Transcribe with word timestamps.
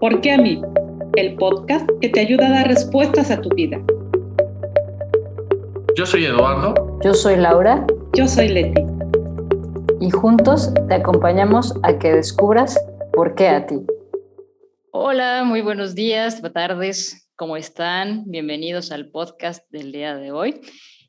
¿Por 0.00 0.22
qué 0.22 0.32
a 0.32 0.38
mí? 0.38 0.62
El 1.14 1.34
podcast 1.34 1.86
que 2.00 2.08
te 2.08 2.20
ayuda 2.20 2.46
a 2.46 2.50
dar 2.52 2.68
respuestas 2.68 3.30
a 3.30 3.38
tu 3.38 3.50
vida. 3.50 3.84
Yo 5.94 6.06
soy 6.06 6.24
Eduardo. 6.24 6.98
Yo 7.04 7.12
soy 7.12 7.36
Laura. 7.36 7.86
Yo 8.14 8.26
soy 8.26 8.48
Leti. 8.48 8.80
Y 10.00 10.08
juntos 10.08 10.72
te 10.88 10.94
acompañamos 10.94 11.74
a 11.82 11.98
que 11.98 12.12
descubras 12.12 12.82
por 13.12 13.34
qué 13.34 13.48
a 13.48 13.66
ti. 13.66 13.76
Hola, 14.90 15.44
muy 15.44 15.60
buenos 15.60 15.94
días, 15.94 16.40
buenas 16.40 16.54
tardes. 16.54 17.30
¿Cómo 17.36 17.58
están? 17.58 18.24
Bienvenidos 18.24 18.92
al 18.92 19.10
podcast 19.10 19.70
del 19.70 19.92
día 19.92 20.16
de 20.16 20.32
hoy. 20.32 20.62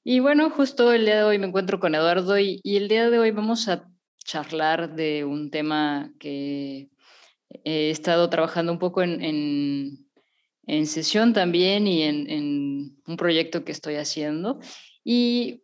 Y 0.03 0.19
bueno, 0.19 0.49
justo 0.49 0.91
el 0.91 1.05
día 1.05 1.15
de 1.15 1.23
hoy 1.23 1.39
me 1.39 1.47
encuentro 1.47 1.79
con 1.79 1.95
Eduardo 1.95 2.37
y, 2.37 2.59
y 2.61 2.75
el 2.75 2.89
día 2.89 3.09
de 3.09 3.19
hoy 3.19 3.31
vamos 3.31 3.69
a 3.69 3.87
charlar 4.17 4.95
de 4.95 5.23
un 5.23 5.49
tema 5.49 6.11
que 6.19 6.89
he 7.63 7.89
estado 7.89 8.29
trabajando 8.29 8.71
un 8.71 8.79
poco 8.79 9.02
en, 9.02 10.07
en, 10.67 10.88
sesión 10.88 11.34
también 11.34 11.88
y 11.88 12.03
en, 12.03 12.98
un 13.05 13.17
proyecto 13.17 13.63
que 13.63 13.71
estoy 13.71 13.95
haciendo. 13.95 14.59
Y 15.03 15.63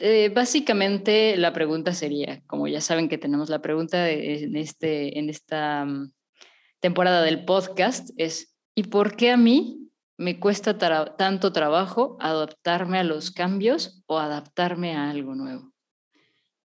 eh, 0.00 0.30
básicamente 0.34 1.36
la 1.36 1.52
pregunta 1.52 1.92
sería, 1.92 2.42
como 2.46 2.66
ya 2.68 2.80
saben 2.80 3.08
que 3.08 3.18
tenemos 3.18 3.48
la 3.48 3.62
pregunta 3.62 4.10
en, 4.10 4.56
este, 4.56 5.18
en 5.18 5.28
esta 5.30 5.84
mm, 5.84 6.12
temporada 6.80 7.22
del 7.22 7.44
podcast, 7.44 8.10
es 8.16 8.56
¿y 8.74 8.84
por 8.84 9.16
qué 9.16 9.30
a 9.30 9.36
mí 9.36 9.88
me 10.16 10.38
cuesta 10.38 10.76
tanto 11.16 11.52
trabajo 11.52 12.16
adaptarme 12.20 12.98
a 12.98 13.04
los 13.04 13.30
cambios 13.30 14.02
o 14.06 14.18
adaptarme 14.18 14.94
a 14.94 15.10
algo 15.10 15.34
nuevo? 15.34 15.72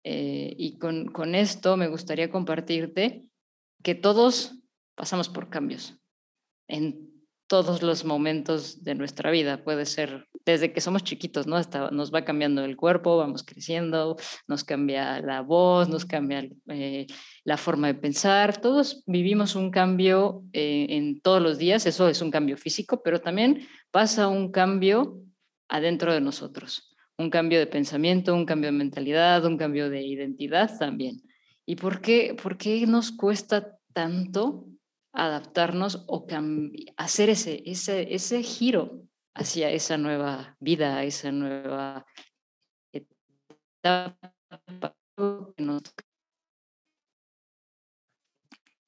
Eh, 0.02 0.54
y 0.56 0.78
con, 0.78 1.06
con 1.06 1.34
esto 1.34 1.76
me 1.76 1.88
gustaría 1.88 2.30
compartirte 2.30 3.30
que 3.82 3.94
todos 3.94 4.59
pasamos 5.00 5.30
por 5.30 5.48
cambios 5.48 5.98
en 6.68 7.08
todos 7.46 7.80
los 7.80 8.04
momentos 8.04 8.84
de 8.84 8.94
nuestra 8.94 9.30
vida. 9.30 9.64
Puede 9.64 9.86
ser 9.86 10.28
desde 10.44 10.74
que 10.74 10.82
somos 10.82 11.04
chiquitos, 11.04 11.46
¿no? 11.46 11.56
Hasta 11.56 11.90
nos 11.90 12.12
va 12.12 12.26
cambiando 12.26 12.62
el 12.66 12.76
cuerpo, 12.76 13.16
vamos 13.16 13.42
creciendo, 13.42 14.18
nos 14.46 14.62
cambia 14.62 15.22
la 15.22 15.40
voz, 15.40 15.88
nos 15.88 16.04
cambia 16.04 16.46
eh, 16.68 17.06
la 17.44 17.56
forma 17.56 17.86
de 17.86 17.94
pensar. 17.94 18.60
Todos 18.60 19.02
vivimos 19.06 19.56
un 19.56 19.70
cambio 19.70 20.44
eh, 20.52 20.88
en 20.90 21.22
todos 21.22 21.40
los 21.40 21.56
días, 21.56 21.86
eso 21.86 22.06
es 22.10 22.20
un 22.20 22.30
cambio 22.30 22.58
físico, 22.58 23.00
pero 23.02 23.22
también 23.22 23.66
pasa 23.90 24.28
un 24.28 24.52
cambio 24.52 25.22
adentro 25.70 26.12
de 26.12 26.20
nosotros, 26.20 26.94
un 27.16 27.30
cambio 27.30 27.58
de 27.58 27.66
pensamiento, 27.66 28.34
un 28.34 28.44
cambio 28.44 28.70
de 28.70 28.76
mentalidad, 28.76 29.46
un 29.46 29.56
cambio 29.56 29.88
de 29.88 30.02
identidad 30.02 30.78
también. 30.78 31.22
¿Y 31.64 31.76
por 31.76 32.02
qué, 32.02 32.36
por 32.40 32.58
qué 32.58 32.86
nos 32.86 33.12
cuesta 33.12 33.78
tanto 33.94 34.66
adaptarnos 35.12 36.04
o 36.06 36.26
hacer 36.96 37.30
ese, 37.30 37.62
ese, 37.66 38.14
ese 38.14 38.42
giro 38.42 39.02
hacia 39.34 39.70
esa 39.70 39.96
nueva 39.96 40.56
vida, 40.60 41.02
esa 41.04 41.32
nueva 41.32 42.06
etapa. 42.92 44.30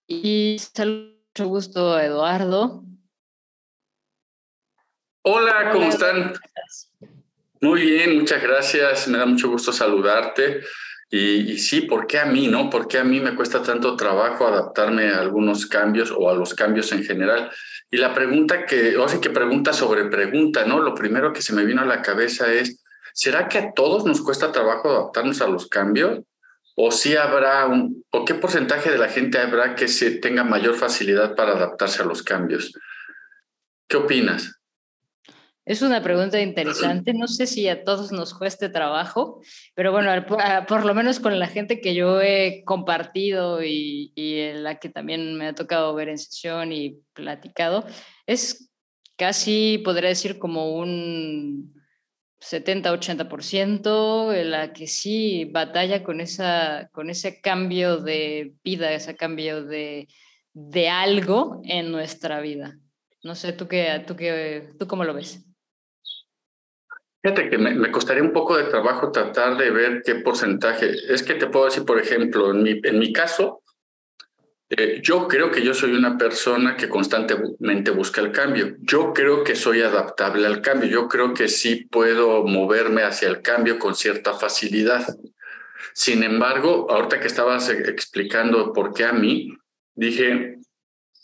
Y 0.06 0.58
saludo 0.58 1.22
mucho 1.34 1.48
gusto 1.48 1.94
a 1.94 2.04
Eduardo. 2.04 2.84
Hola, 5.24 5.70
¿cómo 5.72 5.86
están? 5.86 6.34
Muy 7.62 7.80
bien, 7.80 8.18
muchas 8.18 8.42
gracias. 8.42 9.08
Me 9.08 9.16
da 9.16 9.24
mucho 9.24 9.48
gusto 9.48 9.72
saludarte. 9.72 10.60
Y, 11.14 11.58
sí, 11.58 11.82
¿por 11.82 12.06
qué 12.06 12.20
a 12.20 12.24
mí, 12.24 12.48
no? 12.48 12.70
¿Por 12.70 12.88
qué 12.88 12.98
a 12.98 13.04
mí 13.04 13.20
me 13.20 13.34
cuesta 13.34 13.62
tanto 13.62 13.96
trabajo 13.96 14.46
adaptarme 14.46 15.10
a 15.10 15.20
algunos 15.20 15.66
cambios 15.66 16.10
o 16.10 16.30
a 16.30 16.34
los 16.34 16.54
cambios 16.54 16.90
en 16.92 17.04
general? 17.04 17.50
Y 17.90 17.98
la 17.98 18.14
pregunta 18.14 18.64
que, 18.64 18.96
o 18.96 19.06
sea, 19.06 19.20
que 19.20 19.28
pregunta 19.28 19.74
sobre 19.74 20.06
pregunta, 20.06 20.64
¿no? 20.64 20.80
Lo 20.80 20.94
primero 20.94 21.34
que 21.34 21.42
se 21.42 21.52
me 21.52 21.66
vino 21.66 21.82
a 21.82 21.84
la 21.84 22.00
cabeza 22.00 22.50
es, 22.50 22.82
¿será 23.12 23.46
que 23.46 23.58
a 23.58 23.72
todos 23.74 24.06
nos 24.06 24.22
cuesta 24.22 24.52
trabajo 24.52 24.88
adaptarnos 24.88 25.42
a 25.42 25.48
los 25.48 25.68
cambios? 25.68 26.20
¿O 26.76 26.90
sí 26.90 27.14
habrá 27.14 27.66
un, 27.66 28.02
o 28.10 28.24
qué 28.24 28.34
porcentaje 28.34 28.90
de 28.90 28.96
la 28.96 29.10
gente 29.10 29.36
habrá 29.36 29.74
que 29.74 29.88
se 29.88 30.12
tenga 30.12 30.44
mayor 30.44 30.76
facilidad 30.76 31.34
para 31.34 31.52
adaptarse 31.52 32.00
a 32.00 32.06
los 32.06 32.22
cambios? 32.22 32.72
¿Qué 33.86 33.98
opinas? 33.98 34.61
Es 35.64 35.80
una 35.80 36.02
pregunta 36.02 36.40
interesante. 36.40 37.14
No 37.14 37.28
sé 37.28 37.46
si 37.46 37.68
a 37.68 37.84
todos 37.84 38.10
nos 38.10 38.34
cueste 38.34 38.68
trabajo, 38.68 39.40
pero 39.74 39.92
bueno, 39.92 40.10
por, 40.66 40.84
lo 40.84 40.94
menos 40.94 41.20
con 41.20 41.38
la 41.38 41.46
gente 41.46 41.80
que 41.80 41.94
yo 41.94 42.20
he 42.20 42.64
compartido 42.64 43.62
y, 43.62 44.12
la 44.54 44.80
que 44.80 44.88
también 44.88 45.36
me 45.36 45.46
ha 45.46 45.54
tocado 45.54 45.94
ver 45.94 46.08
en 46.08 46.18
sesión 46.18 46.72
y 46.72 46.98
platicado, 47.12 47.86
es 48.26 48.70
casi, 49.16 49.80
podría 49.84 50.08
decir, 50.08 50.40
como 50.40 50.74
un 50.74 51.80
70-80%, 52.40 54.42
la 54.42 54.72
que 54.72 54.88
sí 54.88 55.44
batalla 55.44 56.02
con, 56.02 56.20
esa, 56.20 56.88
con 56.92 57.08
ese 57.08 57.40
cambio 57.40 57.98
de 57.98 58.54
vida, 58.64 58.92
ese 58.92 59.14
cambio 59.14 59.64
de, 59.64 60.08
de 60.54 60.88
algo 60.88 61.62
en 61.64 61.92
nuestra 61.92 62.40
vida. 62.40 62.80
No 63.22 63.36
sé, 63.36 63.52
¿tú, 63.52 63.68
qué, 63.68 64.02
tú, 64.04 64.16
qué, 64.16 64.72
¿tú 64.76 64.88
cómo 64.88 65.04
lo 65.04 65.14
ves? 65.14 65.46
Fíjate 67.22 67.50
que 67.50 67.58
me, 67.58 67.90
costaría 67.92 68.22
un 68.22 68.32
poco 68.32 68.56
de 68.56 68.64
trabajo 68.64 69.12
tratar 69.12 69.56
de 69.56 69.70
ver 69.70 70.02
qué 70.04 70.16
porcentaje. 70.16 70.90
Es 71.08 71.22
que 71.22 71.34
te 71.34 71.46
puedo 71.46 71.66
decir, 71.66 71.84
por 71.84 72.00
ejemplo, 72.00 72.50
en 72.50 72.62
mi, 72.64 72.80
en 72.82 72.98
mi 72.98 73.12
caso, 73.12 73.62
eh, 74.70 75.00
yo 75.02 75.28
creo 75.28 75.50
que 75.50 75.62
yo 75.62 75.72
soy 75.72 75.92
una 75.92 76.18
persona 76.18 76.76
que 76.76 76.88
constantemente 76.88 77.92
busca 77.92 78.20
el 78.20 78.32
cambio. 78.32 78.74
Yo 78.80 79.12
creo 79.12 79.44
que 79.44 79.54
soy 79.54 79.82
adaptable 79.82 80.46
al 80.46 80.62
cambio. 80.62 80.88
Yo 80.88 81.08
creo 81.08 81.32
que 81.32 81.46
sí 81.46 81.84
puedo 81.90 82.42
moverme 82.44 83.02
hacia 83.02 83.28
el 83.28 83.40
cambio 83.40 83.78
con 83.78 83.94
cierta 83.94 84.34
facilidad. 84.34 85.06
Sin 85.92 86.24
embargo, 86.24 86.90
ahorita 86.90 87.20
que 87.20 87.26
estabas 87.26 87.68
e, 87.68 87.90
explicando 87.90 88.72
por 88.72 88.94
qué 88.94 89.04
a 89.04 89.12
mí, 89.12 89.56
dije, 89.94 90.58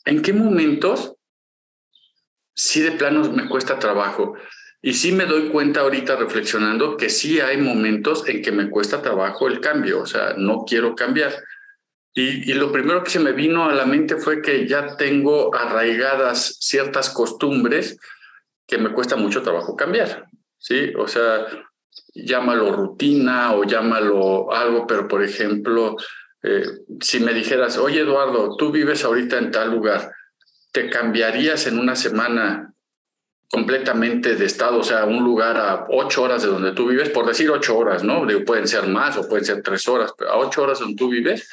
¿en 0.04 0.22
qué 0.22 0.32
momentos 0.32 1.14
sí 2.54 2.82
de 2.82 2.92
plano 2.92 3.32
me 3.32 3.48
cuesta 3.48 3.78
trabajo? 3.80 4.34
Y 4.80 4.94
sí 4.94 5.12
me 5.12 5.26
doy 5.26 5.48
cuenta 5.48 5.80
ahorita 5.80 6.16
reflexionando 6.16 6.96
que 6.96 7.10
sí 7.10 7.40
hay 7.40 7.56
momentos 7.56 8.28
en 8.28 8.42
que 8.42 8.52
me 8.52 8.70
cuesta 8.70 9.02
trabajo 9.02 9.48
el 9.48 9.60
cambio, 9.60 10.00
o 10.00 10.06
sea, 10.06 10.34
no 10.36 10.64
quiero 10.66 10.94
cambiar. 10.94 11.32
Y, 12.14 12.52
lo 12.54 12.72
primero 12.72 13.04
que 13.04 13.10
se 13.10 13.20
me 13.20 13.32
vino 13.32 13.68
a 13.68 13.74
la 13.74 13.86
mente 13.86 14.16
fue 14.16 14.42
que 14.42 14.66
ya 14.66 14.96
tengo 14.96 15.54
arraigadas 15.54 16.56
ciertas 16.60 17.10
costumbres 17.10 17.98
que 18.66 18.78
me 18.78 18.92
cuesta 18.92 19.14
mucho 19.14 19.42
trabajo 19.42 19.76
cambiar, 19.76 20.26
¿sí? 20.58 20.92
O 20.96 21.06
sea, 21.06 21.46
llámalo 22.14 22.72
rutina 22.72 23.52
o 23.54 23.64
llámalo 23.64 24.52
algo, 24.52 24.86
pero 24.86 25.06
por 25.06 25.22
ejemplo, 25.22 25.96
eh, 26.42 26.64
si 27.00 27.20
me 27.20 27.32
dijeras, 27.32 27.78
oye 27.78 28.00
Eduardo, 28.00 28.56
tú 28.56 28.72
vives 28.72 29.04
ahorita 29.04 29.38
en 29.38 29.52
tal 29.52 29.70
lugar, 29.70 30.12
¿te 30.72 30.90
cambiarías 30.90 31.66
en 31.68 31.78
una 31.78 31.94
semana 31.94 32.74
completamente 33.50 34.36
de 34.36 34.44
estado, 34.44 34.80
o 34.80 34.84
sea, 34.84 35.06
un 35.06 35.24
lugar 35.24 35.56
a 35.56 35.86
ocho 35.88 36.22
horas 36.22 36.42
de 36.42 36.48
donde 36.48 36.72
tú 36.72 36.86
vives, 36.88 37.08
por 37.08 37.26
decir 37.26 37.50
ocho 37.50 37.78
horas, 37.78 38.04
¿no? 38.04 38.26
pueden 38.44 38.68
ser 38.68 38.86
más 38.86 39.16
o 39.16 39.26
pueden 39.28 39.44
ser 39.44 39.62
tres 39.62 39.88
horas, 39.88 40.12
pero 40.16 40.30
a 40.30 40.38
ocho 40.38 40.62
horas 40.62 40.80
donde 40.80 40.96
tú 40.96 41.08
vives, 41.08 41.48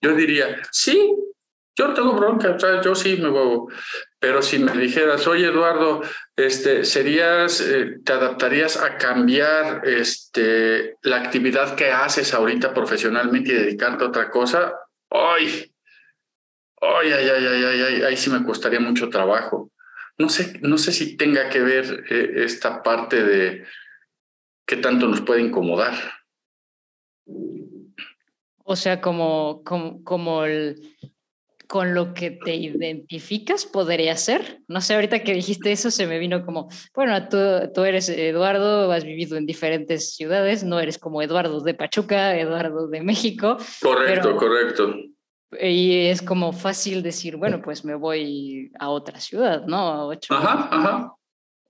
yo 0.00 0.14
diría, 0.14 0.60
sí, 0.70 1.16
yo 1.76 1.94
tengo 1.94 2.12
bronca, 2.12 2.56
yo 2.82 2.94
sí 2.94 3.16
me 3.16 3.28
voy. 3.28 3.72
Pero 4.18 4.42
si 4.42 4.58
me 4.58 4.72
dijeras, 4.72 5.26
oye 5.26 5.46
Eduardo, 5.46 6.02
este, 6.36 6.84
serías, 6.84 7.60
eh, 7.60 7.98
te 8.04 8.12
adaptarías 8.12 8.76
a 8.76 8.96
cambiar 8.98 9.82
este, 9.88 10.96
la 11.02 11.16
actividad 11.16 11.74
que 11.74 11.90
haces 11.90 12.34
ahorita 12.34 12.74
profesionalmente 12.74 13.52
y 13.52 13.54
dedicarte 13.54 14.04
a 14.04 14.08
otra 14.08 14.30
cosa, 14.30 14.74
¡ay! 15.10 15.72
¡Ay, 16.80 17.12
ay, 17.12 17.28
ay, 17.28 17.46
ay, 17.46 17.64
ay, 17.64 17.80
ay! 17.80 18.02
Ahí 18.02 18.16
sí 18.16 18.28
me 18.30 18.44
costaría 18.44 18.80
mucho 18.80 19.08
trabajo. 19.08 19.70
No 20.22 20.28
sé, 20.28 20.60
no 20.62 20.78
sé 20.78 20.92
si 20.92 21.16
tenga 21.16 21.48
que 21.48 21.60
ver 21.60 22.04
eh, 22.08 22.44
esta 22.44 22.80
parte 22.80 23.24
de 23.24 23.64
qué 24.64 24.76
tanto 24.76 25.08
nos 25.08 25.20
puede 25.20 25.40
incomodar. 25.40 25.94
O 28.62 28.76
sea, 28.76 29.00
como, 29.00 29.64
como, 29.64 30.04
como 30.04 30.44
con 31.66 31.92
lo 31.92 32.14
que 32.14 32.30
te 32.30 32.54
identificas 32.54 33.66
podría 33.66 34.16
ser. 34.16 34.60
No 34.68 34.80
sé, 34.80 34.94
ahorita 34.94 35.24
que 35.24 35.34
dijiste 35.34 35.72
eso 35.72 35.90
se 35.90 36.06
me 36.06 36.20
vino 36.20 36.46
como, 36.46 36.68
bueno, 36.94 37.28
tú, 37.28 37.36
tú 37.74 37.82
eres 37.82 38.08
Eduardo, 38.08 38.92
has 38.92 39.02
vivido 39.02 39.36
en 39.36 39.44
diferentes 39.44 40.14
ciudades, 40.14 40.62
no 40.62 40.78
eres 40.78 40.98
como 40.98 41.20
Eduardo 41.20 41.60
de 41.62 41.74
Pachuca, 41.74 42.38
Eduardo 42.38 42.86
de 42.86 43.02
México. 43.02 43.56
Correcto, 43.80 44.36
correcto. 44.36 44.94
Y 45.60 46.06
es 46.06 46.22
como 46.22 46.52
fácil 46.52 47.02
decir, 47.02 47.36
bueno, 47.36 47.60
pues 47.60 47.84
me 47.84 47.94
voy 47.94 48.72
a 48.78 48.88
otra 48.88 49.20
ciudad, 49.20 49.64
¿no? 49.66 49.76
A 49.76 50.06
ocho 50.06 50.34
ajá, 50.34 50.68
ajá. 50.70 51.14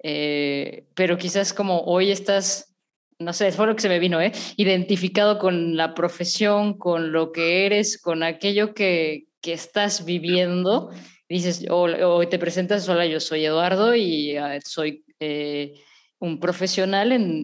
Eh, 0.02 0.86
pero 0.94 1.16
quizás 1.16 1.52
como 1.52 1.80
hoy 1.82 2.10
estás, 2.10 2.74
no 3.18 3.32
sé, 3.32 3.52
fue 3.52 3.66
lo 3.66 3.74
que 3.74 3.82
se 3.82 3.88
me 3.88 3.98
vino, 3.98 4.20
¿eh? 4.20 4.32
Identificado 4.56 5.38
con 5.38 5.76
la 5.76 5.94
profesión, 5.94 6.76
con 6.76 7.12
lo 7.12 7.32
que 7.32 7.66
eres, 7.66 8.00
con 8.00 8.22
aquello 8.22 8.74
que, 8.74 9.26
que 9.40 9.52
estás 9.52 10.04
viviendo. 10.04 10.90
dices, 11.28 11.66
o, 11.70 12.26
te 12.28 12.38
presentas, 12.38 12.88
hola, 12.88 13.06
yo 13.06 13.20
soy 13.20 13.44
Eduardo 13.44 13.94
y 13.94 14.36
ah, 14.36 14.58
soy 14.64 15.04
eh, 15.20 15.74
un 16.18 16.38
profesional 16.38 17.12
en, 17.12 17.42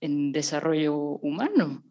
en, 0.00 0.32
desarrollo 0.32 0.94
humano. 0.94 1.82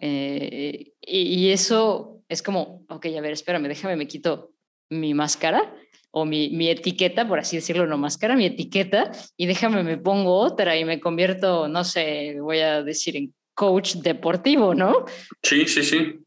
Eh, 0.00 0.92
y, 1.00 1.48
eso 1.50 2.15
es 2.28 2.42
como, 2.42 2.84
ok, 2.88 3.06
a 3.16 3.20
ver, 3.20 3.32
espérame, 3.32 3.68
déjame, 3.68 3.96
me 3.96 4.06
quito 4.06 4.52
mi 4.90 5.14
máscara 5.14 5.74
o 6.10 6.24
mi, 6.24 6.50
mi, 6.50 6.70
etiqueta, 6.70 7.28
por 7.28 7.38
así 7.38 7.56
decirlo, 7.56 7.86
no 7.86 7.98
máscara, 7.98 8.36
mi 8.36 8.46
etiqueta, 8.46 9.10
y 9.36 9.46
déjame, 9.46 9.82
me 9.82 9.98
pongo 9.98 10.38
otra 10.38 10.76
y 10.76 10.84
me 10.84 10.98
convierto, 10.98 11.68
no 11.68 11.84
sé, 11.84 12.36
voy 12.40 12.60
a 12.60 12.82
decir 12.82 13.16
en 13.16 13.34
coach 13.54 13.96
deportivo, 13.96 14.74
¿no? 14.74 15.04
Sí, 15.42 15.66
sí, 15.66 15.82
sí. 15.82 16.20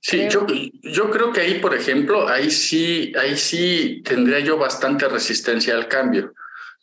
Sí, 0.00 0.28
yo, 0.30 0.46
yo 0.82 1.10
creo 1.10 1.32
que 1.32 1.40
ahí, 1.40 1.58
por 1.58 1.74
ejemplo, 1.74 2.28
ahí 2.28 2.50
sí, 2.50 3.12
ahí 3.18 3.36
sí 3.36 4.02
tendría 4.04 4.38
yo 4.40 4.56
bastante 4.56 5.08
resistencia 5.08 5.74
al 5.74 5.88
cambio. 5.88 6.32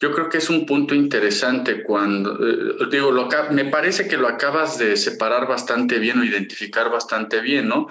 Yo 0.03 0.11
creo 0.11 0.27
que 0.27 0.39
es 0.39 0.49
un 0.49 0.65
punto 0.65 0.93
interesante 0.93 1.81
cuando, 1.81 2.37
eh, 2.45 2.87
digo, 2.91 3.09
lo, 3.09 3.29
me 3.51 3.63
parece 3.63 4.05
que 4.05 4.17
lo 4.17 4.27
acabas 4.27 4.77
de 4.77 4.97
separar 4.97 5.47
bastante 5.47 5.97
bien 5.97 6.19
o 6.19 6.25
identificar 6.25 6.91
bastante 6.91 7.39
bien, 7.39 7.69
¿no? 7.69 7.87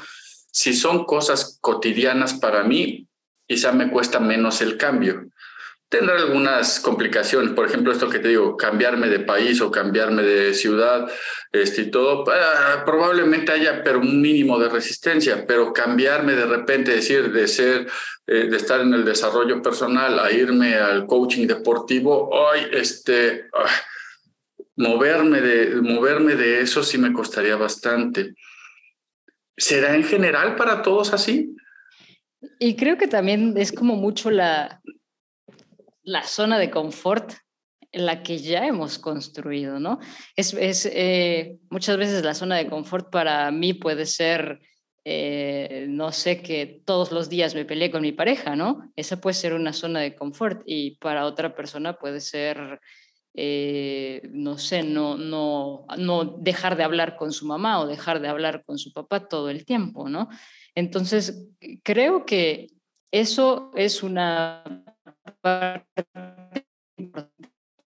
Si 0.50 0.74
son 0.74 1.06
cosas 1.06 1.56
cotidianas 1.62 2.34
para 2.34 2.64
mí, 2.64 3.08
quizá 3.48 3.72
me 3.72 3.90
cuesta 3.90 4.20
menos 4.20 4.60
el 4.60 4.76
cambio 4.76 5.31
tendrá 5.92 6.16
algunas 6.16 6.80
complicaciones. 6.80 7.52
Por 7.52 7.66
ejemplo, 7.66 7.92
esto 7.92 8.08
que 8.08 8.18
te 8.18 8.28
digo, 8.28 8.56
cambiarme 8.56 9.08
de 9.08 9.20
país 9.20 9.60
o 9.60 9.70
cambiarme 9.70 10.22
de 10.22 10.54
ciudad 10.54 11.06
este, 11.52 11.82
y 11.82 11.90
todo, 11.90 12.24
ah, 12.32 12.82
probablemente 12.86 13.52
haya 13.52 13.84
pero 13.84 14.00
un 14.00 14.22
mínimo 14.22 14.58
de 14.58 14.70
resistencia, 14.70 15.44
pero 15.46 15.70
cambiarme 15.74 16.32
de 16.32 16.46
repente, 16.46 16.92
decir, 16.92 17.30
de 17.30 17.46
ser, 17.46 17.88
eh, 18.26 18.46
de 18.48 18.56
estar 18.56 18.80
en 18.80 18.94
el 18.94 19.04
desarrollo 19.04 19.60
personal 19.60 20.18
a 20.18 20.32
irme 20.32 20.76
al 20.76 21.04
coaching 21.06 21.46
deportivo, 21.46 22.30
hoy 22.30 22.60
este, 22.72 23.50
ah, 23.52 23.68
moverme, 24.76 25.42
de, 25.42 25.74
moverme 25.82 26.36
de 26.36 26.62
eso 26.62 26.82
sí 26.82 26.96
me 26.96 27.12
costaría 27.12 27.56
bastante. 27.56 28.34
¿Será 29.58 29.94
en 29.94 30.04
general 30.04 30.56
para 30.56 30.80
todos 30.80 31.12
así? 31.12 31.54
Y 32.58 32.76
creo 32.76 32.96
que 32.96 33.08
también 33.08 33.52
es 33.58 33.72
como 33.72 33.94
mucho 33.94 34.30
la, 34.30 34.80
la 36.02 36.24
zona 36.24 36.58
de 36.58 36.70
confort 36.70 37.32
en 37.92 38.06
la 38.06 38.22
que 38.22 38.38
ya 38.38 38.66
hemos 38.66 38.98
construido, 38.98 39.78
¿no? 39.78 39.98
Es, 40.34 40.54
eh, 40.90 41.58
muchas 41.68 41.98
veces 41.98 42.24
la 42.24 42.34
zona 42.34 42.56
de 42.56 42.66
confort 42.66 43.10
para 43.10 43.50
mí 43.50 43.74
puede 43.74 44.06
ser, 44.06 44.60
eh, 45.04 45.86
no 45.88 46.10
sé, 46.10 46.40
que 46.40 46.80
todos 46.86 47.12
los 47.12 47.28
días 47.28 47.54
me 47.54 47.66
peleé 47.66 47.90
con 47.90 48.00
mi 48.00 48.12
pareja, 48.12 48.56
¿no? 48.56 48.90
Esa 48.96 49.20
puede 49.20 49.34
ser 49.34 49.52
una 49.52 49.74
zona 49.74 50.00
de 50.00 50.16
confort 50.16 50.62
y 50.64 50.96
para 50.96 51.26
otra 51.26 51.54
persona 51.54 51.98
puede 51.98 52.20
ser, 52.20 52.80
eh, 53.34 54.22
no 54.32 54.56
sé, 54.56 54.82
no, 54.82 55.18
no, 55.18 55.84
no 55.98 56.24
dejar 56.24 56.78
de 56.78 56.84
hablar 56.84 57.16
con 57.16 57.30
su 57.30 57.46
mamá 57.46 57.80
o 57.80 57.86
dejar 57.86 58.20
de 58.22 58.28
hablar 58.28 58.64
con 58.64 58.78
su 58.78 58.90
papá 58.92 59.28
todo 59.28 59.50
el 59.50 59.66
tiempo, 59.66 60.08
¿no? 60.08 60.30
Entonces, 60.74 61.46
creo 61.82 62.24
que 62.24 62.68
eso 63.10 63.70
es 63.74 64.02
una 64.02 64.64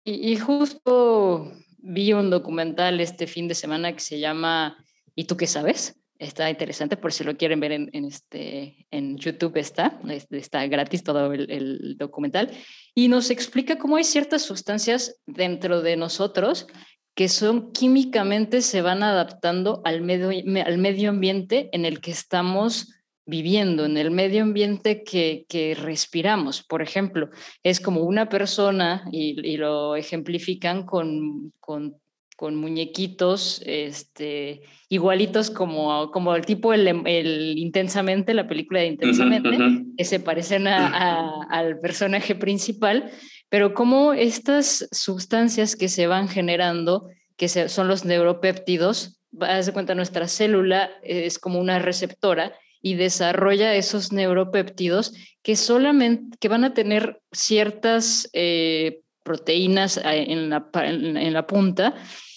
y, 0.05 0.35
justo 0.37 1.51
vi 1.77 2.13
un 2.13 2.29
documental 2.29 2.99
este 2.99 3.27
fin 3.27 3.47
de 3.47 3.55
semana 3.55 3.93
que 3.93 3.99
se 3.99 4.19
llama 4.19 4.77
¿Y 5.15 5.25
tú 5.25 5.37
qué 5.37 5.47
sabes? 5.47 5.99
Está 6.19 6.49
interesante, 6.49 6.95
por 6.95 7.11
si 7.11 7.23
lo 7.23 7.35
quieren 7.35 7.59
ver 7.59 7.71
en, 7.73 8.05
este, 8.05 8.85
en 8.91 9.17
YouTube 9.17 9.57
está, 9.57 9.99
está 10.29 10.65
gratis 10.67 11.03
todo 11.03 11.33
el, 11.33 11.51
el, 11.51 11.97
documental, 11.97 12.51
y 12.95 13.09
nos 13.09 13.29
explica 13.29 13.77
cómo 13.77 13.97
hay 13.97 14.05
ciertas 14.05 14.43
sustancias 14.43 15.19
dentro 15.25 15.81
de 15.81 15.97
nosotros 15.97 16.67
que 17.15 17.29
son 17.29 17.71
químicamente 17.71 18.61
se 18.61 18.81
van 18.81 19.03
adaptando 19.03 19.81
al 19.85 20.01
medio, 20.01 20.29
al 20.65 20.77
medio 20.77 21.09
ambiente 21.09 21.69
en 21.71 21.85
el 21.85 22.01
que 22.01 22.11
estamos 22.11 22.92
viviendo, 23.25 23.85
en 23.85 23.97
el 23.97 24.11
medio 24.11 24.43
ambiente 24.43 25.03
que, 25.03 25.45
que 25.47 25.75
respiramos. 25.75 26.63
Por 26.63 26.81
ejemplo, 26.81 27.29
es 27.63 27.79
como 27.79 28.01
una 28.01 28.29
persona, 28.29 29.05
y, 29.11 29.57
lo 29.57 29.95
ejemplifican 29.95 30.85
con, 30.85 31.53
con, 31.59 31.95
con, 32.35 32.55
muñequitos 32.55 33.61
este, 33.65 34.61
igualitos 34.89 35.49
como, 35.51 36.11
como 36.11 36.35
el 36.35 36.45
tipo 36.45 36.73
el, 36.73 37.57
Intensamente, 37.57 38.33
la 38.33 38.47
película 38.47 38.81
de 38.81 38.87
Intensamente, 38.87 39.49
que 39.97 40.03
se 40.03 40.19
parecen 40.19 40.67
a, 40.67 41.43
al 41.49 41.79
personaje 41.79 42.35
principal, 42.35 43.09
pero 43.47 43.73
como 43.73 44.13
estas 44.13 44.89
sustancias 44.91 45.75
que 45.75 45.87
se 45.87 46.07
van 46.07 46.27
generando, 46.27 47.07
que 47.37 47.47
son 47.47 47.87
los 47.87 48.03
neuropéptidos, 48.03 49.21
haz 49.39 49.65
de 49.65 49.71
cuenta, 49.71 49.95
nuestra 49.95 50.27
célula 50.27 50.91
es 51.03 51.39
como 51.39 51.59
una 51.59 51.79
receptora 51.79 52.53
y 52.83 52.95
desarrolla 52.95 53.73
esos 53.73 54.11
neuropéptidos 54.11 55.13
que 55.41 55.55
solamente 55.55 56.37
que 56.39 56.49
van 56.49 56.65
a 56.65 56.73
tener 56.73 57.21
ciertas 57.31 58.29
eh, 58.33 59.01
proteínas 59.23 59.97
eh, 59.97 60.25
en 60.27 60.49
la, 60.49 60.69
en, 60.75 61.33
la, 61.33 61.47
punta 61.47 61.95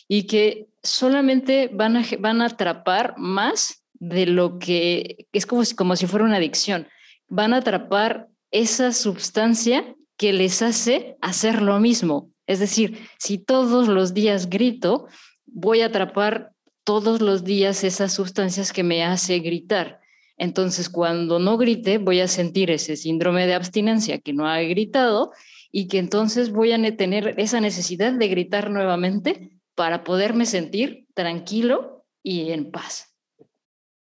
y 0.09 0.23
que 0.23 0.69
solamente 0.83 1.69
van 1.73 1.97
a, 1.97 2.05
van 2.21 2.41
a 2.41 2.47
atrapar 2.47 3.15
más 3.19 3.83
de 3.95 4.27
lo 4.27 4.59
que 4.59 5.27
es 5.33 5.47
como 5.47 5.65
si, 5.65 5.75
como 5.75 5.97
si 5.97 6.07
fuera 6.07 6.25
una 6.25 6.37
adicción. 6.37 6.87
Van 7.29 7.53
a 7.53 7.59
atrapar 7.59 8.29
esa 8.53 8.93
sustancia 8.93 9.97
que 10.17 10.33
les 10.33 10.63
hace 10.63 11.17
hacer 11.21 11.61
lo 11.61 11.81
mismo. 11.81 12.31
Es 12.47 12.61
decir, 12.61 13.09
si 13.19 13.39
todos 13.39 13.89
los 13.89 14.15
días 14.15 14.49
grito, 14.49 15.09
voy 15.45 15.81
a 15.81 15.87
atrapar 15.87 16.53
todos 16.85 17.21
los 17.21 17.43
días 17.43 17.83
esas 17.83 18.15
sustancias 18.15 18.73
que 18.73 18.85
me 18.85 19.03
hace 19.03 19.41
gritar. 19.41 20.01
Entonces, 20.37 20.89
cuando 20.89 21.39
no 21.39 21.57
grite, 21.57 21.99
voy 21.99 22.21
a 22.21 22.29
sentir 22.29 22.71
ese 22.71 22.97
síndrome 22.97 23.47
de 23.47 23.55
abstinencia 23.55 24.19
que 24.19 24.33
no 24.33 24.47
ha 24.47 24.61
gritado 24.61 25.33
y 25.73 25.89
que 25.89 25.99
entonces 25.99 26.51
voy 26.51 26.73
a 26.73 26.97
tener 26.97 27.35
esa 27.39 27.61
necesidad 27.61 28.13
de 28.13 28.29
gritar 28.29 28.71
nuevamente 28.71 29.51
para 29.75 30.05
poderme 30.05 30.47
sentir 30.47 31.07
tranquilo 31.15 32.05
y 32.23 32.51
en 32.51 32.71
paz. 32.71 33.15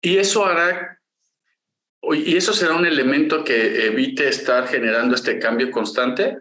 Y 0.01 0.17
eso 0.17 0.45
hará, 0.45 0.99
y 2.01 2.35
eso 2.35 2.53
será 2.53 2.75
un 2.75 2.85
elemento 2.85 3.43
que 3.43 3.85
evite 3.87 4.27
estar 4.27 4.67
generando 4.67 5.15
este 5.15 5.39
cambio 5.39 5.71
constante. 5.71 6.37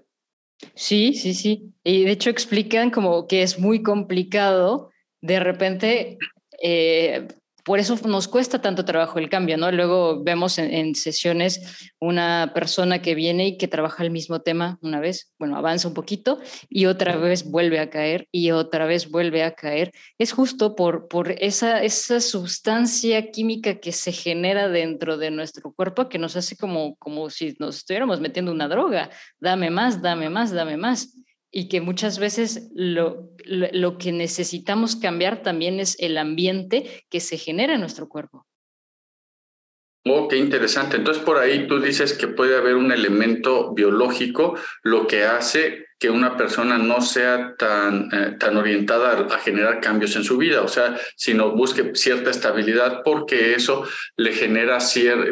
Sí, 0.74 1.14
sí, 1.14 1.34
sí. 1.34 1.72
Y 1.84 2.04
de 2.04 2.12
hecho 2.12 2.30
explican 2.30 2.90
como 2.90 3.26
que 3.26 3.42
es 3.42 3.58
muy 3.58 3.82
complicado 3.82 4.90
de 5.20 5.40
repente 5.40 6.18
eh, 6.62 7.26
por 7.66 7.80
eso 7.80 7.98
nos 8.06 8.28
cuesta 8.28 8.62
tanto 8.62 8.84
trabajo 8.84 9.18
el 9.18 9.28
cambio, 9.28 9.56
¿no? 9.56 9.72
Luego 9.72 10.22
vemos 10.22 10.56
en, 10.58 10.94
sesiones 10.94 11.90
una 11.98 12.52
persona 12.54 13.02
que 13.02 13.16
viene 13.16 13.48
y 13.48 13.58
que 13.58 13.66
trabaja 13.66 14.04
el 14.04 14.12
mismo 14.12 14.40
tema 14.40 14.78
una 14.82 15.00
vez, 15.00 15.32
bueno, 15.36 15.56
avanza 15.56 15.88
un 15.88 15.94
poquito 15.94 16.38
y 16.68 16.86
otra 16.86 17.16
vez 17.16 17.50
vuelve 17.50 17.80
a 17.80 17.90
caer 17.90 18.28
y 18.30 18.52
otra 18.52 18.86
vez 18.86 19.10
vuelve 19.10 19.42
a 19.42 19.56
caer. 19.56 19.90
Es 20.16 20.32
justo 20.32 20.76
por, 20.76 21.08
por 21.08 21.32
esa, 21.42 21.82
esa 21.82 22.20
sustancia 22.20 23.32
química 23.32 23.80
que 23.80 23.90
se 23.90 24.12
genera 24.12 24.68
dentro 24.68 25.16
de 25.16 25.32
nuestro 25.32 25.72
cuerpo 25.72 26.08
que 26.08 26.20
nos 26.20 26.36
hace 26.36 26.56
como, 26.56 26.94
como 26.98 27.30
si 27.30 27.56
nos 27.58 27.78
estuviéramos 27.78 28.20
metiendo 28.20 28.52
una 28.52 28.68
droga. 28.68 29.10
Dame 29.40 29.70
más, 29.70 30.00
dame 30.00 30.30
más, 30.30 30.52
dame 30.52 30.76
más 30.76 31.16
y 31.50 31.68
que 31.68 31.80
muchas 31.80 32.18
veces 32.18 32.70
lo, 32.74 33.30
lo, 33.44 33.98
que 33.98 34.12
necesitamos 34.12 34.96
cambiar 34.96 35.42
también 35.42 35.80
es 35.80 35.96
el 36.00 36.18
ambiente 36.18 37.04
que 37.08 37.20
se 37.20 37.38
genera 37.38 37.74
en 37.74 37.80
nuestro 37.80 38.08
cuerpo. 38.08 38.46
Oh, 40.04 40.28
qué 40.28 40.36
interesante. 40.36 40.96
Entonces, 40.96 41.22
por 41.22 41.38
ahí 41.38 41.66
tú 41.66 41.80
dices 41.80 42.12
que 42.12 42.28
puede 42.28 42.56
haber 42.56 42.76
un 42.76 42.92
elemento 42.92 43.72
biológico, 43.74 44.56
lo 44.82 45.06
que 45.06 45.24
hace 45.24 45.85
que 45.98 46.10
una 46.10 46.36
persona 46.36 46.76
no 46.76 47.00
sea 47.00 47.54
tan, 47.56 48.10
eh, 48.12 48.36
tan 48.38 48.56
orientada 48.56 49.26
a, 49.34 49.38
generar 49.38 49.80
cambios 49.80 50.14
en 50.16 50.24
su 50.24 50.36
vida, 50.36 50.62
o 50.62 50.68
sea, 50.68 50.96
sino 51.16 51.52
busque 51.52 51.92
cierta 51.94 52.30
estabilidad 52.30 53.02
porque 53.04 53.54
eso 53.54 53.84
le 54.16 54.32
genera 54.32 54.78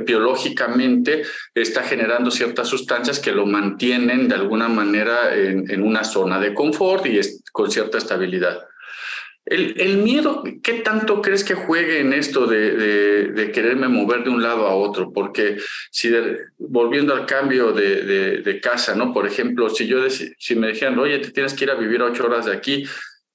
biológicamente, 0.06 1.22
está 1.54 1.82
generando 1.82 2.30
ciertas 2.30 2.68
sustancias 2.68 3.18
que 3.18 3.32
lo 3.32 3.46
mantienen 3.46 4.28
de 4.28 4.34
alguna 4.36 4.68
manera 4.68 5.34
en, 5.34 5.70
en 5.70 5.82
una 5.82 6.04
zona 6.04 6.40
de 6.40 6.54
confort 6.54 7.06
y 7.06 7.20
con 7.52 7.70
cierta 7.70 7.98
estabilidad. 7.98 8.60
El, 9.46 9.98
miedo, 9.98 10.42
¿qué 10.62 10.74
tanto 10.74 11.20
crees 11.20 11.44
que 11.44 11.54
juegue 11.54 12.00
en 12.00 12.14
esto 12.14 12.46
de, 12.46 13.50
quererme 13.52 13.88
mover 13.88 14.24
de 14.24 14.30
un 14.30 14.42
lado 14.42 14.66
a 14.66 14.74
otro? 14.74 15.12
Porque 15.12 15.58
si 15.90 16.10
volviendo 16.56 17.14
al 17.14 17.26
cambio 17.26 17.72
de, 17.72 18.60
casa, 18.62 18.94
¿no? 18.94 19.12
Por 19.12 19.26
ejemplo, 19.26 19.68
si 19.68 19.86
yo 19.86 19.98
si 20.08 20.56
me 20.56 20.68
dijeran, 20.68 20.98
oye, 20.98 21.18
te 21.18 21.30
tienes 21.30 21.52
que 21.52 21.64
ir 21.64 21.70
a 21.70 21.74
vivir 21.74 22.00
ocho 22.00 22.24
horas 22.24 22.46
de 22.46 22.52
aquí, 22.52 22.86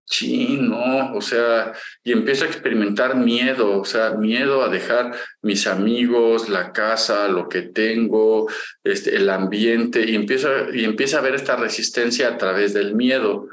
sí, 0.10 0.58
no, 0.60 1.14
o 1.14 1.22
sea, 1.22 1.74
y 2.04 2.12
empiezo 2.12 2.44
a 2.44 2.48
experimentar 2.48 3.16
miedo, 3.16 3.80
o 3.80 3.86
sea, 3.86 4.12
miedo 4.12 4.64
a 4.64 4.70
dejar 4.70 5.16
mis 5.44 5.68
amigos, 5.68 6.50
la 6.50 6.74
casa, 6.74 7.28
lo 7.28 7.48
que 7.48 7.62
tengo, 7.62 8.50
este, 8.84 9.16
el 9.16 9.30
ambiente, 9.30 10.04
y 10.10 10.16
empiezo, 10.16 10.74
y 10.74 10.84
empieza 10.86 11.20
a 11.20 11.22
ver 11.22 11.36
esta 11.36 11.56
resistencia 11.56 12.30
a 12.30 12.38
través 12.38 12.74
del 12.74 12.96
miedo. 12.96 13.48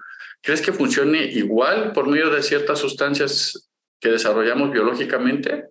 ¿Crees 0.47 0.63
que 0.63 0.73
funcione 0.73 1.25
igual 1.25 1.93
por 1.93 2.07
medio 2.07 2.31
de 2.31 2.41
ciertas 2.41 2.79
sustancias 2.79 3.69
que 3.99 4.11
desarrollamos 4.11 4.71
biológicamente? 4.71 5.65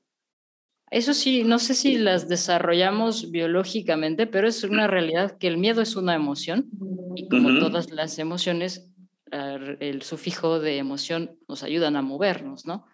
Eso 0.91 1.13
sí, 1.13 1.45
no 1.45 1.59
sé 1.59 1.75
si 1.75 1.97
las 1.97 2.27
desarrollamos 2.27 3.31
biológicamente, 3.31 4.27
pero 4.27 4.49
es 4.49 4.65
una 4.65 4.87
realidad 4.87 5.37
que 5.37 5.47
el 5.47 5.57
miedo 5.57 5.81
es 5.81 5.95
una 5.95 6.13
emoción 6.13 6.69
y 7.15 7.29
como 7.29 7.57
todas 7.57 7.89
las 7.91 8.19
emociones, 8.19 8.91
el 9.31 10.01
sufijo 10.01 10.59
de 10.59 10.77
emoción 10.77 11.39
nos 11.47 11.63
ayudan 11.63 11.95
a 11.95 12.01
movernos, 12.01 12.65
¿no? 12.65 12.85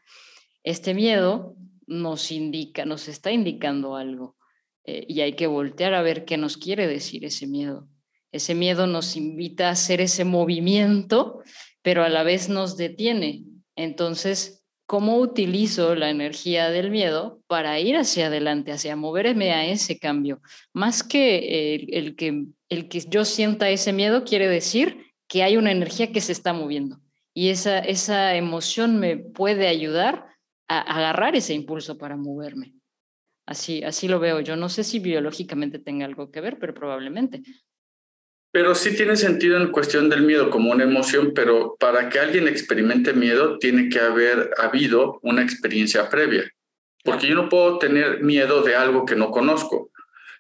Este 0.64 0.94
miedo 0.94 1.56
nos 1.88 2.32
indica, 2.32 2.86
nos 2.86 3.08
está 3.08 3.32
indicando 3.32 3.96
algo 3.96 4.38
eh, 4.86 5.04
y 5.08 5.22
hay 5.22 5.34
que 5.34 5.48
voltear 5.48 5.96
a 5.96 6.04
ver 6.04 6.26
qué 6.26 6.38
nos 6.38 6.58
quiere 6.58 6.86
decir 6.86 7.26
ese 7.26 7.48
miedo. 7.48 7.88
Ese 8.32 8.54
miedo 8.56 8.88
nos 8.88 9.18
invita 9.18 9.68
a 9.68 9.72
hacer 9.72 10.00
ese 10.00 10.24
movimiento, 10.24 11.42
pero 11.82 12.04
a 12.04 12.10
la 12.10 12.24
vez 12.24 12.50
nos 12.50 12.78
detiene. 12.78 13.44
Entonces, 13.76 14.62
cómo 14.86 15.20
utilizo 15.20 15.96
la 15.96 16.10
energía 16.10 16.70
del 16.70 16.92
miedo 16.92 17.42
para 17.48 17.80
ir 17.80 17.96
hacia 17.96 18.28
adelante, 18.28 18.74
hacia 18.74 18.98
moverme 18.98 19.54
a 19.54 19.66
ese 19.66 19.98
cambio. 19.98 20.42
Más 20.74 21.02
que 21.02 21.86
el, 21.94 22.16
que 22.16 22.48
el 22.68 22.90
que 22.90 23.00
yo 23.00 23.24
sienta 23.24 23.70
ese 23.70 23.94
miedo 23.94 24.26
quiere 24.26 24.50
decir 24.50 25.06
que 25.30 25.44
hay 25.44 25.56
una 25.56 25.72
energía 25.72 26.12
que 26.12 26.20
se 26.20 26.34
está 26.34 26.52
moviendo 26.52 27.00
y 27.34 27.50
esa, 27.50 27.80
esa 27.80 28.36
emoción 28.36 29.00
me 29.00 29.16
puede 29.16 29.68
ayudar 29.68 30.26
a 30.68 30.80
agarrar 30.80 31.36
ese 31.36 31.54
impulso 31.54 31.98
para 31.98 32.18
moverme. 32.18 32.76
Así, 33.46 33.84
así 33.84 34.08
lo 34.08 34.20
veo. 34.20 34.42
Yo 34.42 34.56
no 34.56 34.70
sé 34.70 34.84
si 34.84 35.00
biológicamente 35.00 35.80
tenga 35.80 36.06
algo 36.06 36.32
que 36.32 36.42
ver, 36.42 36.60
pero 36.60 36.74
probablemente. 36.74 37.42
Pero 38.52 38.76
sí 38.76 38.96
tiene 38.96 39.16
sentido 39.16 39.58
en 39.58 39.72
cuestión 39.72 40.10
del 40.10 40.24
miedo 40.24 40.50
como 40.50 40.72
una 40.72 40.84
emoción, 40.84 41.32
pero 41.34 41.78
para 41.80 42.10
que 42.10 42.20
alguien 42.20 42.48
experimente 42.48 43.14
miedo 43.14 43.58
tiene 43.58 43.88
que 43.90 44.00
haber 44.00 44.52
habido 44.58 45.20
una 45.22 45.42
experiencia 45.42 46.10
previa. 46.10 46.52
Porque 47.04 47.28
yo 47.28 47.36
no 47.36 47.50
puedo 47.50 47.80
tener 47.80 48.22
miedo 48.22 48.62
de 48.62 48.76
algo 48.76 49.06
que 49.06 49.16
no 49.16 49.32
conozco, 49.32 49.90